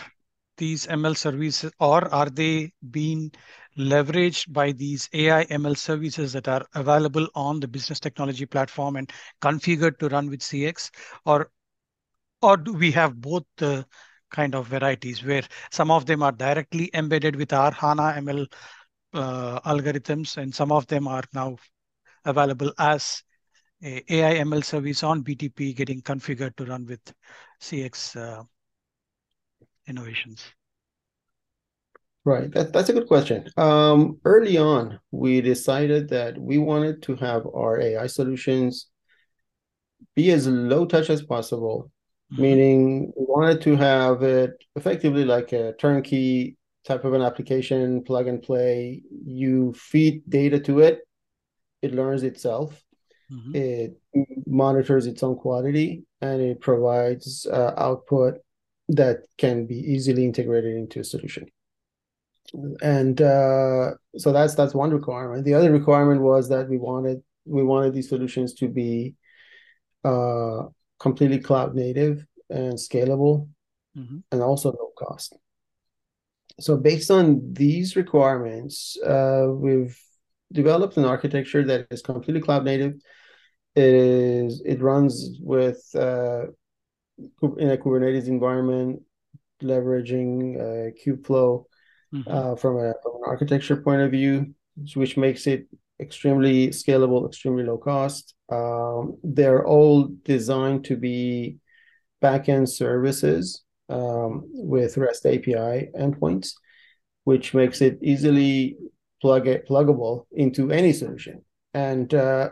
these 0.56 0.86
ML 0.86 1.16
services, 1.16 1.70
or 1.80 2.12
are 2.12 2.30
they 2.30 2.72
being 2.90 3.30
leveraged 3.78 4.52
by 4.52 4.72
these 4.72 5.08
AI 5.12 5.44
ML 5.46 5.76
services 5.76 6.32
that 6.32 6.48
are 6.48 6.66
available 6.74 7.28
on 7.34 7.60
the 7.60 7.68
business 7.68 8.00
technology 8.00 8.46
platform 8.46 8.96
and 8.96 9.12
configured 9.42 9.98
to 9.98 10.08
run 10.08 10.28
with 10.30 10.40
CX, 10.40 10.90
or 11.24 11.50
or 12.42 12.56
do 12.56 12.72
we 12.72 12.90
have 12.92 13.20
both 13.20 13.44
the 13.56 13.86
kind 14.30 14.54
of 14.54 14.66
varieties 14.66 15.24
where 15.24 15.42
some 15.70 15.90
of 15.90 16.06
them 16.06 16.22
are 16.22 16.32
directly 16.32 16.90
embedded 16.94 17.36
with 17.36 17.52
our 17.52 17.70
HANA 17.70 18.14
ML 18.18 18.46
uh, 19.14 19.60
algorithms, 19.60 20.36
and 20.36 20.54
some 20.54 20.72
of 20.72 20.86
them 20.86 21.08
are 21.08 21.24
now 21.32 21.56
available 22.24 22.72
as 22.78 23.22
AI 23.82 24.38
ML 24.42 24.64
service 24.64 25.02
on 25.02 25.22
BTP 25.22 25.76
getting 25.76 26.00
configured 26.00 26.56
to 26.56 26.64
run 26.64 26.86
with 26.86 27.00
CX 27.60 28.16
uh, 28.16 28.42
innovations? 29.86 30.44
Right. 32.24 32.50
That, 32.52 32.72
that's 32.72 32.88
a 32.88 32.92
good 32.92 33.06
question. 33.06 33.48
Um, 33.56 34.18
early 34.24 34.58
on, 34.58 34.98
we 35.12 35.40
decided 35.40 36.08
that 36.08 36.36
we 36.36 36.58
wanted 36.58 37.02
to 37.04 37.14
have 37.16 37.46
our 37.46 37.78
AI 37.80 38.08
solutions 38.08 38.88
be 40.16 40.32
as 40.32 40.48
low 40.48 40.86
touch 40.86 41.08
as 41.08 41.22
possible, 41.22 41.90
Mhm. 42.32 42.38
meaning 42.38 43.12
we 43.16 43.24
wanted 43.28 43.60
to 43.62 43.76
have 43.76 44.22
it 44.24 44.64
effectively 44.74 45.24
like 45.24 45.52
a 45.52 45.74
turnkey 45.74 46.56
type 46.84 47.04
of 47.04 47.14
an 47.14 47.22
application, 47.22 48.02
plug 48.02 48.26
and 48.26 48.42
play. 48.42 49.02
You 49.24 49.72
feed 49.74 50.28
data 50.28 50.58
to 50.60 50.80
it, 50.80 51.06
it 51.82 51.94
learns 51.94 52.24
itself, 52.24 52.82
Mhm. 53.30 53.54
it 53.54 54.00
monitors 54.46 55.06
its 55.06 55.22
own 55.22 55.36
quality, 55.36 56.04
and 56.20 56.40
it 56.40 56.60
provides 56.60 57.46
uh, 57.46 57.72
output 57.76 58.38
that 58.88 59.18
can 59.38 59.66
be 59.66 59.76
easily 59.76 60.24
integrated 60.24 60.76
into 60.76 61.00
a 61.00 61.04
solution 61.04 61.46
and 62.82 63.20
uh, 63.20 63.90
so 64.16 64.32
that's 64.32 64.54
that's 64.54 64.74
one 64.74 64.90
requirement. 64.90 65.44
The 65.44 65.54
other 65.54 65.72
requirement 65.72 66.20
was 66.20 66.48
that 66.48 66.68
we 66.68 66.78
wanted 66.78 67.22
we 67.44 67.62
wanted 67.62 67.92
these 67.92 68.08
solutions 68.08 68.54
to 68.54 68.68
be 68.68 69.14
uh, 70.04 70.64
completely 70.98 71.38
cloud 71.38 71.74
native 71.74 72.24
and 72.48 72.74
scalable, 72.74 73.48
Mhm. 73.96 74.22
and 74.30 74.42
also 74.42 74.70
low 74.70 74.92
cost. 74.96 75.36
So 76.60 76.76
based 76.76 77.10
on 77.10 77.52
these 77.52 77.96
requirements, 77.96 78.96
uh, 79.02 79.48
we've 79.50 79.98
developed 80.52 80.96
an 80.96 81.04
architecture 81.04 81.64
that 81.64 81.86
is 81.90 82.02
completely 82.02 82.40
cloud 82.40 82.64
native. 82.64 82.94
It 83.74 83.94
is 83.94 84.62
it 84.64 84.80
runs 84.80 85.38
with 85.40 85.82
uh, 85.94 86.46
in 87.18 87.70
a 87.70 87.76
Kubernetes 87.76 88.28
environment, 88.28 89.02
leveraging 89.62 90.56
uh, 90.60 90.90
Kubeflow 90.98 91.64
Mhm. 92.14 92.28
uh, 92.28 92.54
from, 92.56 92.76
a, 92.76 92.94
from 93.02 93.16
an 93.16 93.22
architecture 93.26 93.76
point 93.76 94.00
of 94.00 94.10
view, 94.12 94.54
which 94.94 95.16
makes 95.16 95.46
it 95.46 95.66
extremely 95.98 96.68
scalable, 96.68 97.26
extremely 97.26 97.64
low 97.64 97.78
cost. 97.78 98.34
Um, 98.50 99.16
they're 99.24 99.66
all 99.66 100.08
designed 100.24 100.84
to 100.86 100.96
be 100.96 101.58
backend 102.22 102.68
services 102.68 103.64
um, 103.88 104.44
with 104.52 104.96
REST 104.96 105.26
API 105.26 105.90
endpoints, 105.98 106.52
which 107.24 107.54
makes 107.54 107.80
it 107.80 107.98
easily 108.02 108.76
plug 109.20 109.48
it, 109.48 109.66
pluggable 109.66 110.26
into 110.32 110.70
any 110.70 110.92
solution. 110.92 111.42
And 111.74 112.12
uh, 112.14 112.50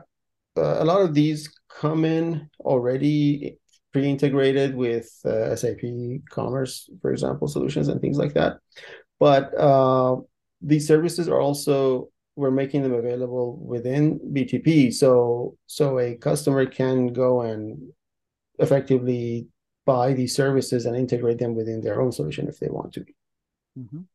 a 0.56 0.84
lot 0.84 1.02
of 1.02 1.14
these 1.14 1.48
come 1.68 2.04
in 2.04 2.48
already 2.60 3.58
pre-integrated 3.94 4.74
with 4.74 5.08
uh, 5.24 5.54
SAP 5.54 5.82
Commerce, 6.28 6.90
for 7.00 7.12
example, 7.12 7.46
solutions 7.46 7.86
and 7.86 8.00
things 8.00 8.18
like 8.18 8.34
that. 8.34 8.58
But 9.20 9.56
uh, 9.56 10.16
these 10.60 10.86
services 10.86 11.28
are 11.28 11.40
also 11.40 12.08
we're 12.36 12.50
making 12.50 12.82
them 12.82 12.92
available 12.92 13.56
within 13.56 14.18
BTP, 14.18 14.92
so 14.92 15.56
so 15.66 16.00
a 16.00 16.16
customer 16.16 16.66
can 16.66 17.12
go 17.12 17.42
and 17.42 17.92
effectively 18.58 19.46
buy 19.86 20.12
these 20.12 20.34
services 20.34 20.86
and 20.86 20.96
integrate 20.96 21.38
them 21.38 21.54
within 21.54 21.80
their 21.80 22.00
own 22.02 22.10
solution 22.10 22.48
if 22.48 22.58
they 22.58 22.68
want 22.68 22.92
to. 22.94 23.04
Mhm. 23.78 24.06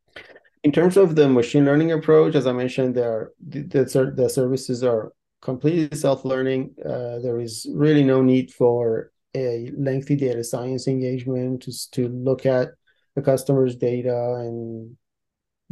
In 0.66 0.72
terms 0.74 0.98
of 0.98 1.16
the 1.16 1.30
machine 1.30 1.64
learning 1.64 1.94
approach, 1.94 2.36
as 2.36 2.46
I 2.46 2.52
mentioned, 2.52 2.96
there 2.96 3.32
the, 3.40 3.62
the, 3.62 4.14
the 4.14 4.30
services 4.30 4.84
are 4.84 5.14
completely 5.42 5.98
self-learning. 5.98 6.76
Uh, 6.84 7.20
there 7.20 7.40
is 7.40 7.66
really 7.74 8.04
no 8.04 8.22
need 8.22 8.52
for 8.52 9.12
a 9.40 9.72
lengthy 9.78 10.16
data 10.16 10.44
science 10.44 10.88
engagement 10.88 11.64
to, 11.64 11.92
to 11.92 12.08
look 12.10 12.46
at 12.46 12.70
the 13.16 13.22
customer's 13.22 13.76
data 13.76 14.36
and 14.40 14.98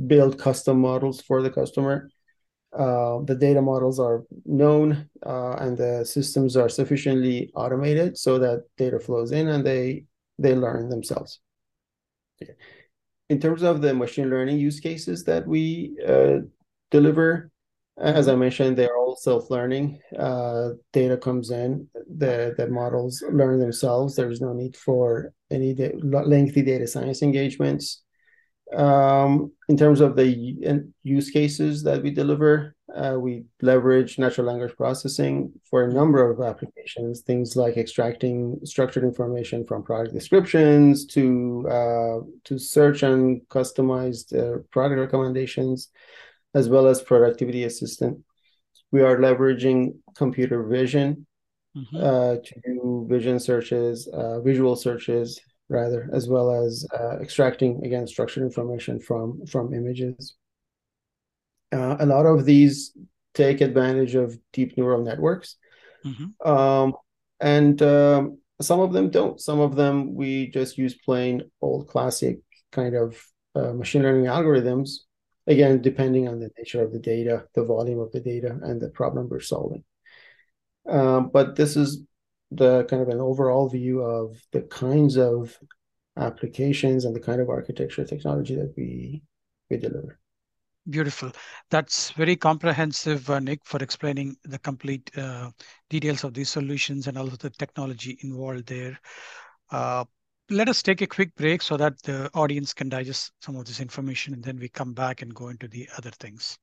build 0.06 0.38
custom 0.38 0.80
models 0.80 1.21
for 1.21 1.41
the 1.41 1.49
customer. 1.49 2.10
Uh, 2.73 3.19
the 3.23 3.36
data 3.36 3.62
models 3.62 3.99
are 3.99 4.23
known 4.45 5.10
uh, 5.25 5.53
and 5.53 5.77
the 5.77 6.03
systems 6.06 6.58
are 6.58 6.69
sufficiently 6.69 7.49
automated 7.56 8.17
so 8.17 8.38
that 8.38 8.63
data 8.77 8.99
flows 8.99 9.32
in 9.32 9.47
and 9.47 9.65
they 9.65 10.03
they 10.38 10.53
learn 10.53 10.89
themselves. 10.89 11.39
Okay. 12.41 12.53
In 13.30 13.39
terms 13.39 13.63
of 13.63 13.82
the 13.82 13.93
machine 13.93 14.30
learning 14.30 14.60
use 14.60 14.80
cases 14.80 15.23
that 15.23 15.47
we 15.47 15.97
uh, 16.08 16.39
deliver, 16.91 17.51
as 17.99 18.27
I 18.27 18.36
mentioned, 18.36 18.77
they're 18.77 18.95
all 18.95 19.15
self-learning. 19.15 19.99
Uh, 20.17 20.69
data 20.93 21.17
comes 21.17 21.49
in, 21.49 21.88
the, 21.93 22.53
the 22.57 22.67
models 22.67 23.23
learn 23.29 23.60
themselves. 23.60 24.15
There's 24.15 24.41
no 24.41 24.53
need 24.53 24.75
for 24.75 25.33
any 25.49 25.73
da- 25.73 25.95
lengthy 25.95 26.62
data 26.62 26.88
science 26.88 27.21
engagements. 27.21 28.03
Um, 28.75 29.53
in 29.69 29.77
terms 29.77 30.01
of 30.01 30.15
the 30.15 30.91
use 31.03 31.29
cases 31.29 31.83
that 31.83 32.03
we 32.03 32.12
deliver, 32.12 32.75
uh, 32.93 33.15
we 33.17 33.45
leverage 33.62 34.19
natural 34.19 34.47
language 34.47 34.75
processing 34.75 35.53
for 35.69 35.83
a 35.83 35.93
number 35.93 36.29
of 36.29 36.41
applications, 36.41 37.21
things 37.21 37.55
like 37.55 37.77
extracting 37.77 38.60
structured 38.63 39.03
information 39.03 39.65
from 39.65 39.83
product 39.83 40.13
descriptions 40.13 41.05
to 41.07 41.65
uh, 41.69 42.19
to 42.43 42.57
search 42.57 43.03
and 43.03 43.41
customized 43.49 44.36
uh, 44.38 44.60
product 44.71 44.99
recommendations, 44.99 45.89
as 46.53 46.69
well 46.69 46.88
as 46.88 47.01
productivity 47.01 47.63
assistant. 47.63 48.19
We 48.91 49.01
are 49.01 49.17
leveraging 49.17 49.97
computer 50.15 50.63
vision 50.63 51.25
Mhm. 51.75 52.03
uh, 52.10 52.36
to 52.43 52.62
do 52.65 53.05
vision 53.10 53.39
searches, 53.39 54.07
uh, 54.07 54.41
visual 54.41 54.75
searches, 54.75 55.39
rather, 55.69 56.10
as 56.13 56.27
well 56.27 56.49
as 56.63 56.88
uh, 56.93 57.17
extracting 57.19 57.86
again 57.86 58.07
structured 58.07 58.43
information 58.43 58.99
from 58.99 59.45
from 59.45 59.73
images. 59.73 60.36
Uh, 61.71 61.97
a 61.99 62.05
lot 62.05 62.25
of 62.25 62.45
these 62.45 62.95
take 63.33 63.62
advantage 63.62 64.15
of 64.15 64.39
deep 64.53 64.77
neural 64.77 65.03
networks, 65.03 65.57
Mhm. 66.05 66.47
um, 66.47 66.93
and 67.39 67.81
um, 67.81 68.39
some 68.62 68.79
of 68.79 68.93
them 68.93 69.10
don't. 69.12 69.39
Some 69.39 69.60
of 69.60 69.75
them 69.75 70.15
we 70.15 70.47
just 70.47 70.77
use 70.77 70.95
plain 70.95 71.43
old 71.62 71.88
classic 71.89 72.39
kind 72.71 72.95
of 72.95 73.21
uh, 73.53 73.73
machine 73.73 74.01
learning 74.03 74.25
algorithms. 74.25 74.89
Again, 75.47 75.81
depending 75.81 76.27
on 76.27 76.39
the 76.39 76.51
nature 76.57 76.83
of 76.83 76.91
the 76.91 76.99
data, 76.99 77.45
the 77.55 77.63
volume 77.63 77.99
of 77.99 78.12
the 78.12 78.19
data, 78.19 78.57
and 78.62 78.81
the 78.81 78.89
problem 78.89 79.29
we're 79.29 79.39
solving. 79.39 79.83
Um, 80.88 81.29
but 81.33 81.55
this 81.55 81.75
is 81.75 82.03
the 82.51 82.86
kind 82.86 83.01
of 83.01 83.10
an 83.10 83.19
overall 83.19 83.69
view 83.69 84.01
of 84.01 84.36
the 84.51 84.62
kinds 84.62 85.17
of 85.17 85.57
applications 86.17 87.05
and 87.05 87.15
the 87.15 87.19
kind 87.19 87.41
of 87.41 87.49
architecture 87.49 88.05
technology 88.05 88.55
that 88.55 88.73
we 88.77 89.21
we 89.69 89.77
deliver. 89.77 90.19
Beautiful. 90.89 91.33
That's 91.69 92.12
very 92.12 92.38
comprehensive, 92.38 93.29
uh, 93.29 93.39
Nick, 93.39 93.60
for 93.65 93.83
explaining 93.83 94.38
the 94.45 94.57
complete 94.60 95.12
uh, 95.17 95.51
details 95.89 96.23
of 96.23 96.33
these 96.33 96.49
solutions 96.49 97.07
and 97.07 97.17
also 97.17 97.36
the 97.36 97.49
technology 97.49 98.17
involved 98.21 98.67
there. 98.67 98.97
Uh, 99.69 100.05
let 100.49 100.69
us 100.69 100.81
take 100.81 101.01
a 101.01 101.07
quick 101.07 101.36
break 101.36 101.62
so 101.62 101.75
that 101.75 102.01
the 102.03 102.29
audience 102.33 102.73
can 102.73 102.88
digest 102.88 103.33
some 103.41 103.55
of 103.57 103.65
this 103.65 103.81
information 103.81 104.33
and 104.33 104.43
then 104.43 104.57
we 104.57 104.69
come 104.69 104.93
back 104.93 105.21
and 105.21 105.33
go 105.33 105.49
into 105.49 105.67
the 105.67 105.89
other 105.97 106.12
things. 106.12 106.57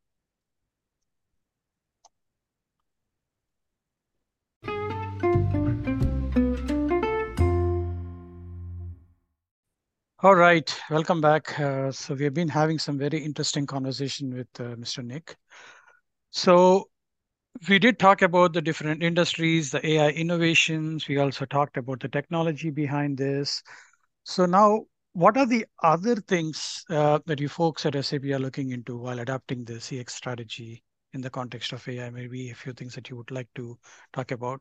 All 10.23 10.35
right, 10.35 10.75
welcome 10.89 11.21
back. 11.21 11.61
Uh, 11.61 11.93
so 11.93 12.15
we 12.15 12.25
have 12.25 12.33
been 12.33 12.49
having 12.49 12.79
some 12.79 12.97
very 12.97 13.19
interesting 13.19 13.67
conversation 13.67 14.33
with 14.33 14.49
uh, 14.59 14.75
Mr. 14.77 15.05
Nick. 15.05 15.37
So 16.31 16.89
we 17.69 17.79
did 17.79 17.99
talk 17.99 18.23
about 18.23 18.53
the 18.53 18.63
different 18.63 19.03
industries, 19.03 19.71
the 19.71 19.87
AI 19.87 20.09
innovations. 20.11 21.09
We 21.09 21.19
also 21.19 21.45
talked 21.45 21.77
about 21.77 22.01
the 22.01 22.09
technology 22.09 22.71
behind 22.71 23.19
this. 23.19 23.63
So 24.25 24.47
now, 24.47 24.87
what 25.13 25.37
are 25.37 25.47
the 25.47 25.65
other 25.83 26.17
things 26.17 26.85
uh, 26.91 27.21
that 27.27 27.41
you 27.41 27.49
folks 27.49 27.87
at 27.87 27.95
SAP 28.05 28.25
are 28.25 28.39
looking 28.39 28.73
into 28.73 28.99
while 28.99 29.21
adapting 29.21 29.65
the 29.65 29.75
CX 29.75 30.11
strategy 30.11 30.83
in 31.13 31.21
the 31.21 31.31
context 31.31 31.73
of 31.73 31.87
AI? 31.89 32.11
Maybe 32.11 32.51
a 32.51 32.55
few 32.55 32.73
things 32.73 32.95
that 32.97 33.09
you 33.09 33.17
would 33.17 33.31
like 33.31 33.49
to 33.55 33.79
talk 34.13 34.33
about. 34.33 34.61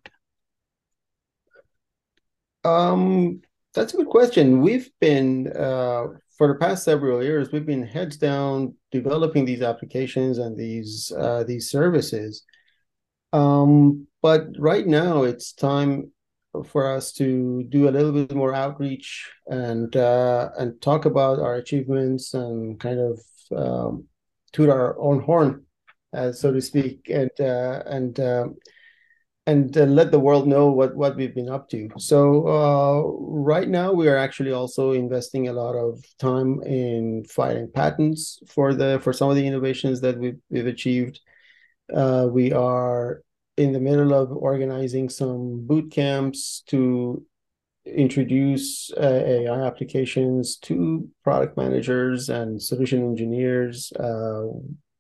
Um, 2.63 3.41
that's 3.73 3.93
a 3.93 3.97
good 3.97 4.08
question. 4.08 4.62
We've 4.62 4.89
been, 5.01 5.47
uh, 5.47 6.06
for 6.38 6.47
the 6.47 6.56
past 6.60 6.84
several 6.84 7.23
years, 7.23 7.51
we've 7.51 7.65
been 7.65 7.86
heads 7.86 8.17
down 8.17 8.75
developing 8.91 9.45
these 9.45 9.63
applications 9.63 10.38
and 10.38 10.58
these 10.58 11.12
uh, 11.17 11.43
these 11.43 11.69
services. 11.69 12.43
Um, 13.34 14.08
but 14.22 14.48
right 14.58 14.88
now, 14.88 15.24
it's 15.24 15.54
time 15.54 16.12
for 16.67 16.88
us 16.96 17.12
to 17.13 17.63
do 17.63 17.89
a 17.89 17.91
little 17.91 18.12
bit 18.12 18.34
more 18.34 18.54
outreach 18.54 19.30
and 19.48 19.93
uh, 19.96 20.50
and 20.58 20.80
talk 20.82 21.06
about 21.06 21.39
our 21.39 21.56
achievements 21.56 22.34
and 22.36 22.80
kind 22.80 23.00
of 23.00 23.19
um, 23.58 24.06
toot 24.52 24.69
our 24.69 24.98
own 25.00 25.19
horn, 25.19 25.65
uh, 26.13 26.32
so 26.32 26.54
to 26.54 26.62
speak, 26.62 27.10
and 27.10 27.32
uh, 27.39 27.84
and 27.88 28.19
um, 28.19 28.56
and 29.48 29.76
uh, 29.78 29.86
let 29.86 30.12
the 30.12 30.19
world 30.19 30.48
know 30.48 30.67
what 30.67 30.96
what 30.96 31.15
we've 31.15 31.36
been 31.36 31.50
up 31.50 31.67
to. 31.69 31.89
So 31.98 32.48
uh, 32.48 33.02
right 33.19 33.67
now 33.67 33.91
we 33.91 34.08
are 34.08 34.17
actually 34.17 34.54
also 34.54 34.91
investing 34.91 35.48
a 35.48 35.54
lot 35.54 35.76
of 35.76 36.04
time 36.19 36.62
in 36.62 37.26
filing 37.26 37.72
patents 37.74 38.39
for 38.48 38.74
the 38.74 39.00
for 39.02 39.12
some 39.12 39.30
of 39.30 39.36
the 39.36 39.48
innovations 39.48 40.02
that 40.02 40.17
we've 40.19 40.39
we've 40.50 40.67
achieved. 40.67 41.19
Uh, 41.93 42.27
we 42.32 42.51
are 42.51 43.21
in 43.58 43.71
the 43.71 43.79
middle 43.79 44.13
of 44.13 44.32
organizing 44.32 45.10
some 45.10 45.65
boot 45.65 45.91
camps 45.91 46.63
to 46.67 47.23
introduce 47.86 48.91
uh, 48.93 49.21
AI 49.25 49.67
applications 49.67 50.58
to 50.58 51.08
product 51.23 51.58
managers 51.58 52.29
and 52.29 52.62
solution 52.62 53.03
engineers 53.03 53.91
uh, 53.99 54.43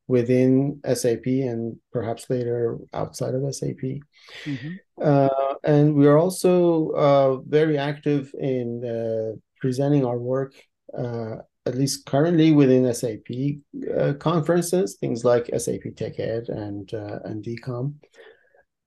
within 0.07 0.81
SAP 0.93 1.25
and 1.25 1.77
perhaps 1.91 2.29
later 2.29 2.77
outside 2.93 3.33
of 3.33 3.55
SAP. 3.55 4.01
Mm-hmm. 4.45 4.73
Uh, 5.01 5.55
and 5.63 5.95
we 5.95 6.07
are 6.07 6.17
also 6.17 6.89
uh, 6.89 7.37
very 7.47 7.77
active 7.77 8.31
in 8.39 8.83
uh, 8.85 9.37
presenting 9.59 10.05
our 10.05 10.17
work, 10.17 10.53
uh, 10.97 11.37
at 11.65 11.75
least 11.75 12.05
currently 12.05 12.51
within 12.51 12.93
SAP 12.93 13.61
uh, 13.97 14.13
conferences, 14.13 14.97
things 14.99 15.23
like 15.23 15.49
SAP 15.57 15.83
TechEd 15.95 16.49
and 16.49 16.93
uh, 16.93 17.19
and 17.23 17.43
DCOM. 17.43 17.93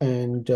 And 0.00 0.48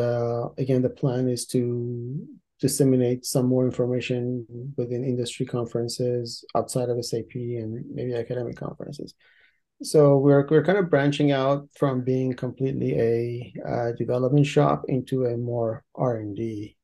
again, 0.58 0.82
the 0.82 0.90
plan 0.90 1.28
is 1.28 1.46
to 1.46 2.26
disseminate 2.60 3.24
some 3.24 3.46
more 3.46 3.64
information 3.64 4.46
within 4.76 5.02
industry 5.02 5.46
conferences 5.46 6.44
outside 6.54 6.90
of 6.90 7.02
SAP 7.04 7.34
and 7.34 7.84
maybe 7.92 8.14
academic 8.14 8.56
conferences. 8.56 9.14
So 9.82 10.18
we're 10.18 10.46
we're 10.50 10.64
kind 10.64 10.76
of 10.76 10.90
branching 10.90 11.32
out 11.32 11.66
from 11.74 12.04
being 12.04 12.34
completely 12.34 12.98
a 13.00 13.54
uh, 13.66 13.92
development 13.92 14.46
shop 14.46 14.84
into 14.88 15.24
a 15.24 15.38
more 15.38 15.84
R 15.94 16.18
and 16.18 16.36
D, 16.36 16.76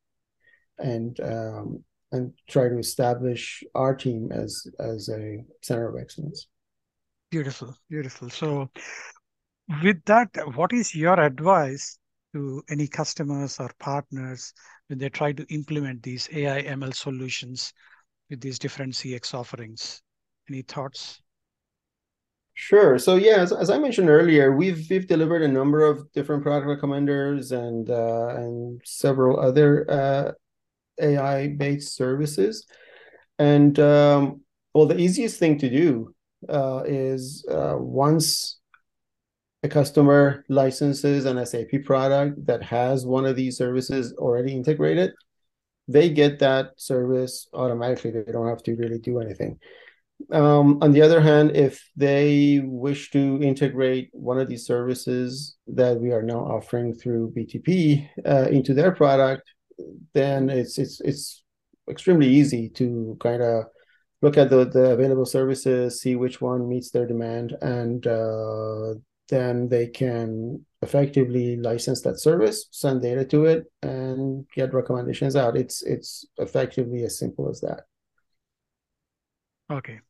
and 0.79 1.21
um, 1.21 1.85
and 2.13 2.33
try 2.49 2.69
to 2.69 2.79
establish 2.79 3.63
our 3.75 3.95
team 3.95 4.31
as 4.33 4.67
as 4.79 5.09
a 5.09 5.45
center 5.63 5.89
of 5.89 6.01
excellence. 6.01 6.49
Beautiful, 7.31 7.77
beautiful. 7.91 8.31
So, 8.31 8.71
with 9.83 10.05
that, 10.07 10.31
what 10.55 10.73
is 10.73 10.95
your 10.95 11.19
advice 11.19 11.99
to 12.35 12.63
any 12.71 12.87
customers 12.87 13.59
or 13.59 13.71
partners 13.79 14.53
when 14.89 14.99
they 14.99 15.09
try 15.09 15.33
to 15.33 15.45
implement 15.53 16.03
these 16.03 16.29
AI 16.33 16.63
ML 16.63 16.95
solutions 16.95 17.73
with 18.31 18.41
these 18.41 18.59
different 18.59 18.95
CX 18.95 19.35
offerings? 19.35 20.03
Any 20.49 20.63
thoughts? 20.63 21.21
Sure. 22.55 22.99
So 22.99 23.17
yeah, 23.17 23.37
as, 23.37 23.53
as 23.53 23.69
I 23.69 23.79
mentioned 23.79 24.09
earlier, 24.09 24.57
we've 24.57 24.87
we've 24.89 25.07
delivered 25.07 25.43
a 25.43 25.49
number 25.49 25.85
of 25.85 26.11
different 26.13 26.43
product 26.43 26.67
recommenders 26.67 27.53
and 27.53 27.91
uh, 27.91 28.29
and 28.29 28.81
several 28.83 29.39
other 29.39 29.85
uh, 29.91 30.33
AI-based 31.01 31.95
services. 31.95 32.67
And 33.39 33.79
um, 33.79 34.41
well, 34.75 34.87
the 34.87 34.99
easiest 34.99 35.39
thing 35.39 35.59
to 35.59 35.71
do 35.71 36.15
uh, 36.49 36.83
is 36.87 37.47
uh, 37.51 37.77
once 37.79 38.59
a 39.63 39.69
customer 39.69 40.45
licenses 40.49 41.25
an 41.25 41.45
SAP 41.45 41.85
product 41.85 42.47
that 42.47 42.63
has 42.63 43.07
one 43.07 43.27
of 43.27 43.37
these 43.37 43.57
services 43.57 44.15
already 44.19 44.55
integrated, 44.55 45.13
they 45.89 46.11
get 46.11 46.39
that 46.41 46.73
service 46.77 47.49
automatically. 47.53 48.11
They 48.11 48.33
don't 48.33 48.49
have 48.49 48.63
to 48.65 48.75
really 48.75 48.99
do 48.99 49.21
anything. 49.21 49.59
Um, 50.33 50.79
on 50.83 50.93
the 50.93 51.03
other 51.03 51.21
hand, 51.21 51.57
if 51.57 51.89
they 51.97 52.61
wish 52.65 53.11
to 53.11 53.41
integrate 53.43 54.09
one 54.13 54.39
of 54.39 54.49
these 54.49 54.67
services 54.67 55.57
that 55.67 56.01
we 56.01 56.11
are 56.11 56.23
now 56.23 56.41
offering 56.41 56.95
through 56.95 57.35
BTP 57.37 58.09
uh, 58.25 58.49
into 58.51 58.73
their 58.73 58.93
product, 58.93 59.43
then 60.15 60.51
it's 60.51 60.79
it's 60.79 61.01
it's 61.01 61.45
extremely 61.91 62.29
easy 62.29 62.69
to 62.71 63.17
kind 63.21 63.43
of 63.43 63.65
look 64.23 64.37
at 64.37 64.51
the, 64.51 64.65
the 64.65 64.93
available 64.93 65.27
services, 65.27 66.01
see 66.01 66.17
which 66.17 66.41
one 66.41 66.69
meets 66.69 66.91
their 66.91 67.07
demand, 67.07 67.57
and 67.61 68.07
uh, 68.07 68.95
then 69.29 69.69
they 69.69 69.87
can 69.89 70.65
effectively 70.83 71.57
license 71.57 72.01
that 72.03 72.21
service, 72.21 72.67
send 72.71 73.03
data 73.03 73.25
to 73.25 73.45
it, 73.45 73.65
and 73.83 74.47
get 74.55 74.73
recommendations 74.73 75.37
out. 75.37 75.57
It's 75.57 75.83
it's 75.83 76.27
effectively 76.39 77.05
as 77.05 77.19
simple 77.19 77.49
as 77.49 77.61
that. 77.61 77.83
Okay. 79.71 80.01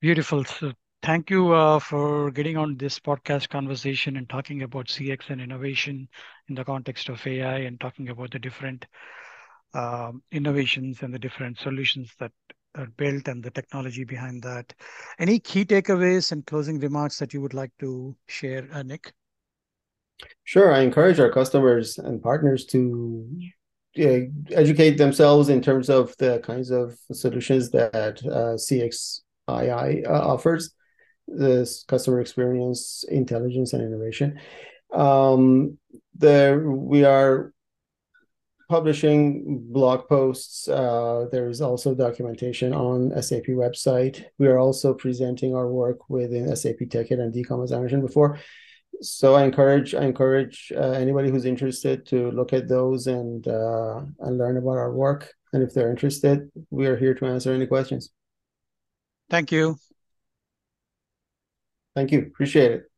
Beautiful. 0.00 0.44
So 0.44 0.72
thank 1.02 1.30
you 1.30 1.52
uh, 1.52 1.78
for 1.78 2.30
getting 2.30 2.56
on 2.56 2.76
this 2.76 2.98
podcast 2.98 3.48
conversation 3.48 4.16
and 4.16 4.28
talking 4.28 4.62
about 4.62 4.86
CX 4.86 5.30
and 5.30 5.40
innovation 5.40 6.08
in 6.48 6.54
the 6.54 6.64
context 6.64 7.08
of 7.08 7.26
AI 7.26 7.58
and 7.58 7.80
talking 7.80 8.08
about 8.08 8.30
the 8.30 8.38
different 8.38 8.86
um, 9.74 10.22
innovations 10.32 11.02
and 11.02 11.14
the 11.14 11.18
different 11.18 11.58
solutions 11.58 12.12
that 12.18 12.32
are 12.76 12.88
built 12.96 13.28
and 13.28 13.42
the 13.42 13.50
technology 13.50 14.04
behind 14.04 14.42
that. 14.42 14.72
Any 15.18 15.38
key 15.38 15.64
takeaways 15.64 16.32
and 16.32 16.46
closing 16.46 16.78
remarks 16.78 17.18
that 17.18 17.34
you 17.34 17.40
would 17.40 17.54
like 17.54 17.72
to 17.80 18.14
share, 18.28 18.68
uh, 18.72 18.82
Nick? 18.82 19.12
Sure. 20.44 20.72
I 20.72 20.80
encourage 20.80 21.18
our 21.18 21.30
customers 21.30 21.98
and 21.98 22.22
partners 22.22 22.66
to 22.66 23.28
uh, 23.98 24.18
educate 24.52 24.98
themselves 24.98 25.48
in 25.48 25.62
terms 25.62 25.88
of 25.88 26.14
the 26.18 26.40
kinds 26.40 26.70
of 26.70 26.96
solutions 27.12 27.70
that 27.70 28.22
uh, 28.26 28.56
uh, 29.48 30.26
offers, 30.26 30.74
this 31.30 31.84
customer 31.88 32.20
experience, 32.20 33.04
intelligence, 33.08 33.72
and 33.72 33.82
innovation. 33.82 34.40
Um, 34.92 35.78
there 36.14 36.60
we 36.60 37.04
are 37.04 37.52
publishing 38.68 39.64
blog 39.72 40.08
posts. 40.08 40.68
Uh, 40.68 41.26
there 41.32 41.48
is 41.48 41.60
also 41.60 41.94
documentation 41.94 42.72
on 42.72 43.10
SAP 43.22 43.46
website. 43.46 44.24
We 44.38 44.46
are 44.46 44.58
also 44.58 44.94
presenting 44.94 45.54
our 45.54 45.68
work 45.68 46.08
within 46.08 46.54
SAP 46.54 46.78
TechEd 46.80 47.20
and 47.20 47.34
DCOM, 47.34 47.64
as 47.64 47.72
I 47.72 47.78
mentioned 47.78 48.02
before 48.02 48.38
so 49.02 49.34
I 49.34 49.44
encourage 49.44 49.94
I 49.94 50.04
encourage 50.04 50.72
uh, 50.76 50.90
anybody 50.90 51.30
who's 51.30 51.44
interested 51.44 52.06
to 52.06 52.30
look 52.32 52.52
at 52.52 52.68
those 52.68 53.06
and 53.06 53.46
uh, 53.46 54.02
and 54.20 54.38
learn 54.38 54.56
about 54.56 54.78
our 54.78 54.92
work. 54.92 55.32
And 55.52 55.62
if 55.62 55.74
they're 55.74 55.90
interested, 55.90 56.50
we 56.70 56.86
are 56.86 56.96
here 56.96 57.14
to 57.14 57.26
answer 57.26 57.52
any 57.52 57.66
questions. 57.66 58.10
Thank 59.28 59.52
you. 59.52 59.76
Thank 61.94 62.12
you. 62.12 62.20
Appreciate 62.20 62.72
it. 62.72 62.90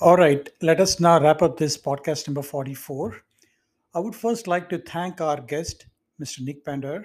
All 0.00 0.16
right, 0.16 0.46
let 0.60 0.80
us 0.80 1.00
now 1.00 1.18
wrap 1.18 1.40
up 1.40 1.56
this 1.56 1.78
podcast 1.78 2.28
number 2.28 2.42
44. 2.42 3.22
I 3.94 4.00
would 4.00 4.14
first 4.14 4.46
like 4.46 4.68
to 4.68 4.78
thank 4.78 5.20
our 5.20 5.40
guest, 5.40 5.86
Mr. 6.20 6.40
Nick 6.40 6.64
Pendar, 6.64 7.04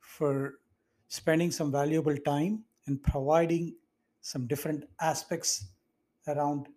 for 0.00 0.58
spending 1.08 1.50
some 1.50 1.72
valuable 1.72 2.16
time 2.16 2.64
and 2.86 3.02
providing 3.02 3.74
some 4.20 4.46
different 4.46 4.84
aspects 5.00 5.66
around 6.26 6.68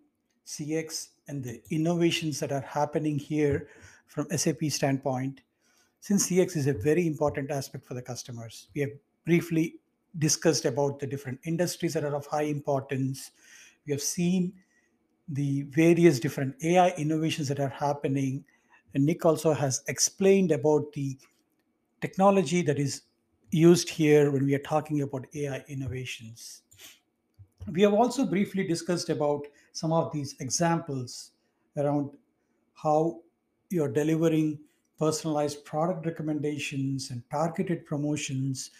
CX 0.46 1.08
and 1.28 1.42
the 1.42 1.60
innovations 1.70 2.40
that 2.40 2.52
are 2.52 2.62
happening 2.62 3.18
here 3.18 3.68
from 4.06 4.28
SAP 4.34 4.64
standpoint. 4.68 5.42
Since 6.00 6.30
CX 6.30 6.56
is 6.56 6.66
a 6.66 6.72
very 6.72 7.06
important 7.06 7.50
aspect 7.50 7.86
for 7.86 7.92
the 7.92 8.00
customers, 8.02 8.68
we 8.74 8.80
have 8.80 8.90
briefly 9.26 9.76
discussed 10.18 10.64
about 10.64 10.98
the 10.98 11.06
different 11.06 11.38
industries 11.44 11.92
that 11.92 12.04
are 12.04 12.16
of 12.16 12.26
high 12.26 12.44
importance. 12.44 13.30
We 13.86 13.92
have 13.92 14.00
seen 14.00 14.54
the 15.28 15.62
various 15.64 16.18
different 16.18 16.56
AI 16.64 16.90
innovations 16.96 17.48
that 17.48 17.60
are 17.60 17.68
happening. 17.68 18.44
And 18.94 19.04
Nick 19.04 19.26
also 19.26 19.52
has 19.52 19.82
explained 19.88 20.52
about 20.52 20.90
the 20.94 21.18
technology 22.00 22.62
that 22.62 22.78
is 22.78 23.02
used 23.50 23.90
here 23.90 24.30
when 24.30 24.46
we 24.46 24.54
are 24.54 24.60
talking 24.60 25.02
about 25.02 25.26
AI 25.34 25.62
innovations. 25.68 26.62
We 27.70 27.82
have 27.82 27.92
also 27.92 28.24
briefly 28.24 28.66
discussed 28.66 29.10
about 29.10 29.46
some 29.72 29.92
of 29.92 30.10
these 30.12 30.34
examples 30.40 31.32
around 31.76 32.10
how 32.74 33.20
you're 33.68 33.92
delivering 33.92 34.58
personalized 35.00 35.64
product 35.64 36.04
recommendations 36.04 37.10
and 37.10 37.22
targeted 37.30 37.86
promotions 37.86 38.70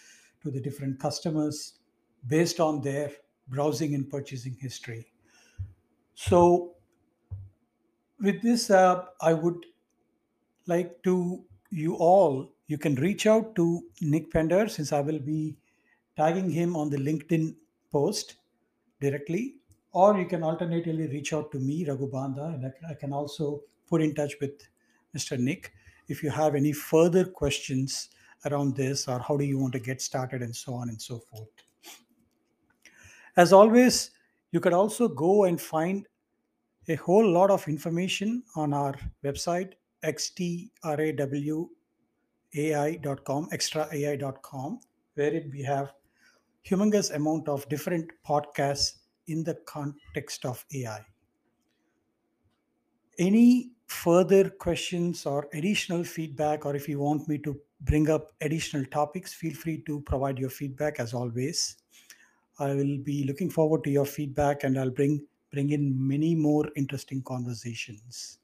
to 0.43 0.51
the 0.51 0.61
different 0.61 1.01
customers 1.01 1.81
based 2.29 2.61
on 2.61 2.83
their 2.83 3.11
browsing 3.49 3.95
and 3.95 4.09
purchasing 4.09 4.57
history. 4.61 5.07
So, 6.15 6.75
with 8.21 8.43
this, 8.43 8.71
uh, 8.71 9.07
I 9.23 9.33
would 9.33 9.65
like 10.67 11.03
to 11.05 11.43
you 11.71 11.95
all, 11.95 12.53
you 12.67 12.77
can 12.77 12.95
reach 12.97 13.27
out 13.27 13.57
to 13.57 13.83
Nick 14.03 14.31
Pendar 14.31 14.71
since 14.71 14.93
I 14.93 15.01
will 15.01 15.19
be 15.19 15.57
tagging 16.17 16.51
him 16.51 16.77
on 16.77 16.91
the 16.91 16.99
LinkedIn 16.99 17.57
post 17.91 18.37
directly, 19.01 19.55
or 19.93 20.19
you 20.19 20.27
can 20.27 20.43
alternatively 20.45 21.07
reach 21.09 21.33
out 21.33 21.51
to 21.53 21.59
me, 21.59 21.87
Raghu 21.89 22.11
Banda, 22.11 22.45
and 22.45 22.73
I 22.89 22.95
can 22.95 23.13
also 23.13 23.63
put 23.89 24.03
in 24.03 24.15
touch 24.15 24.35
with 24.41 24.69
Mr. 25.17 25.39
Nick 25.39 25.73
if 26.11 26.23
you 26.23 26.31
have 26.31 26.55
any 26.55 26.73
further 26.73 27.25
questions 27.25 28.11
around 28.47 28.75
this 28.75 29.07
or 29.07 29.19
how 29.21 29.37
do 29.37 29.45
you 29.45 29.59
want 29.59 29.73
to 29.73 29.79
get 29.79 30.03
started 30.03 30.43
and 30.43 30.55
so 30.55 30.75
on 30.75 30.89
and 30.89 31.01
so 31.01 31.19
forth. 31.19 31.49
As 33.37 33.53
always, 33.53 34.11
you 34.51 34.61
could 34.61 34.73
also 34.73 35.07
go 35.09 35.45
and 35.45 35.61
find 35.61 36.07
a 36.89 36.97
whole 36.97 37.27
lot 37.27 37.51
of 37.51 37.69
information 37.69 38.43
on 38.57 38.73
our 38.75 38.95
website, 39.25 39.75
xtrawai.com, 40.03 40.71
extraai.com, 43.51 44.81
wherein 45.15 45.51
we 45.53 45.63
have 45.63 45.93
humongous 46.69 47.15
amount 47.15 47.49
of 47.49 47.69
different 47.69 48.11
podcasts 48.27 48.95
in 49.29 49.45
the 49.45 49.55
context 49.67 50.45
of 50.45 50.65
AI. 50.75 51.05
Any 53.19 53.71
further 53.91 54.49
questions 54.49 55.27
or 55.27 55.49
additional 55.53 56.05
feedback, 56.05 56.65
or 56.65 56.77
if 56.77 56.89
you 56.89 57.01
want 57.01 57.29
me 57.29 57.39
to 57.39 57.59
bring 57.83 58.09
up 58.09 58.33
additional 58.41 58.85
topics, 58.87 59.35
feel 59.35 59.53
free 59.53 59.83
to 59.87 60.01
provide 60.03 60.39
your 60.39 60.51
feedback 60.51 61.01
as 61.01 61.13
always. 61.13 61.77
I 62.61 62.75
will 62.75 62.99
be 62.99 63.25
looking 63.25 63.51
forward 63.51 63.83
to 63.85 63.91
your 63.91 64.05
feedback 64.05 64.65
and 64.65 64.79
I'll 64.79 64.91
bring 64.91 65.27
bring 65.51 65.71
in 65.71 65.95
many 66.07 66.37
more 66.37 66.69
interesting 66.77 67.23
conversations. 67.23 68.39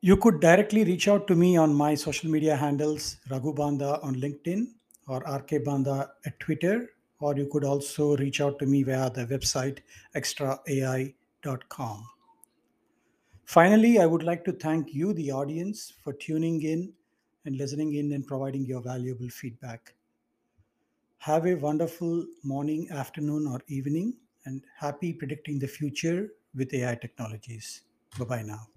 You 0.00 0.16
could 0.16 0.40
directly 0.40 0.84
reach 0.84 1.08
out 1.08 1.26
to 1.26 1.34
me 1.34 1.58
on 1.58 1.74
my 1.74 1.94
social 1.94 2.30
media 2.30 2.56
handles, 2.56 3.18
Raghu 3.30 3.52
Banda 3.52 4.00
on 4.00 4.14
LinkedIn 4.14 4.68
or 5.08 5.18
RK 5.18 5.64
Banda 5.64 6.12
at 6.24 6.40
Twitter, 6.40 6.88
or 7.20 7.36
you 7.36 7.48
could 7.52 7.64
also 7.64 8.16
reach 8.16 8.40
out 8.40 8.58
to 8.60 8.66
me 8.66 8.82
via 8.82 9.10
the 9.10 9.26
website 9.26 9.80
extraai.com. 10.14 12.06
Finally, 13.46 13.98
I 13.98 14.04
would 14.04 14.22
like 14.22 14.44
to 14.44 14.52
thank 14.52 14.92
you, 14.92 15.14
the 15.14 15.30
audience, 15.30 15.90
for 15.90 16.12
tuning 16.12 16.60
in 16.60 16.92
and 17.46 17.56
listening 17.56 17.94
in 17.94 18.12
and 18.12 18.26
providing 18.26 18.66
your 18.66 18.82
valuable 18.82 19.30
feedback. 19.30 19.94
Have 21.18 21.44
a 21.44 21.54
wonderful 21.56 22.26
morning, 22.42 22.88
afternoon, 22.90 23.46
or 23.46 23.60
evening, 23.68 24.16
and 24.46 24.64
happy 24.76 25.12
predicting 25.12 25.58
the 25.58 25.68
future 25.68 26.30
with 26.54 26.72
AI 26.72 26.94
technologies. 26.94 27.82
Bye 28.18 28.24
bye 28.24 28.42
now. 28.42 28.68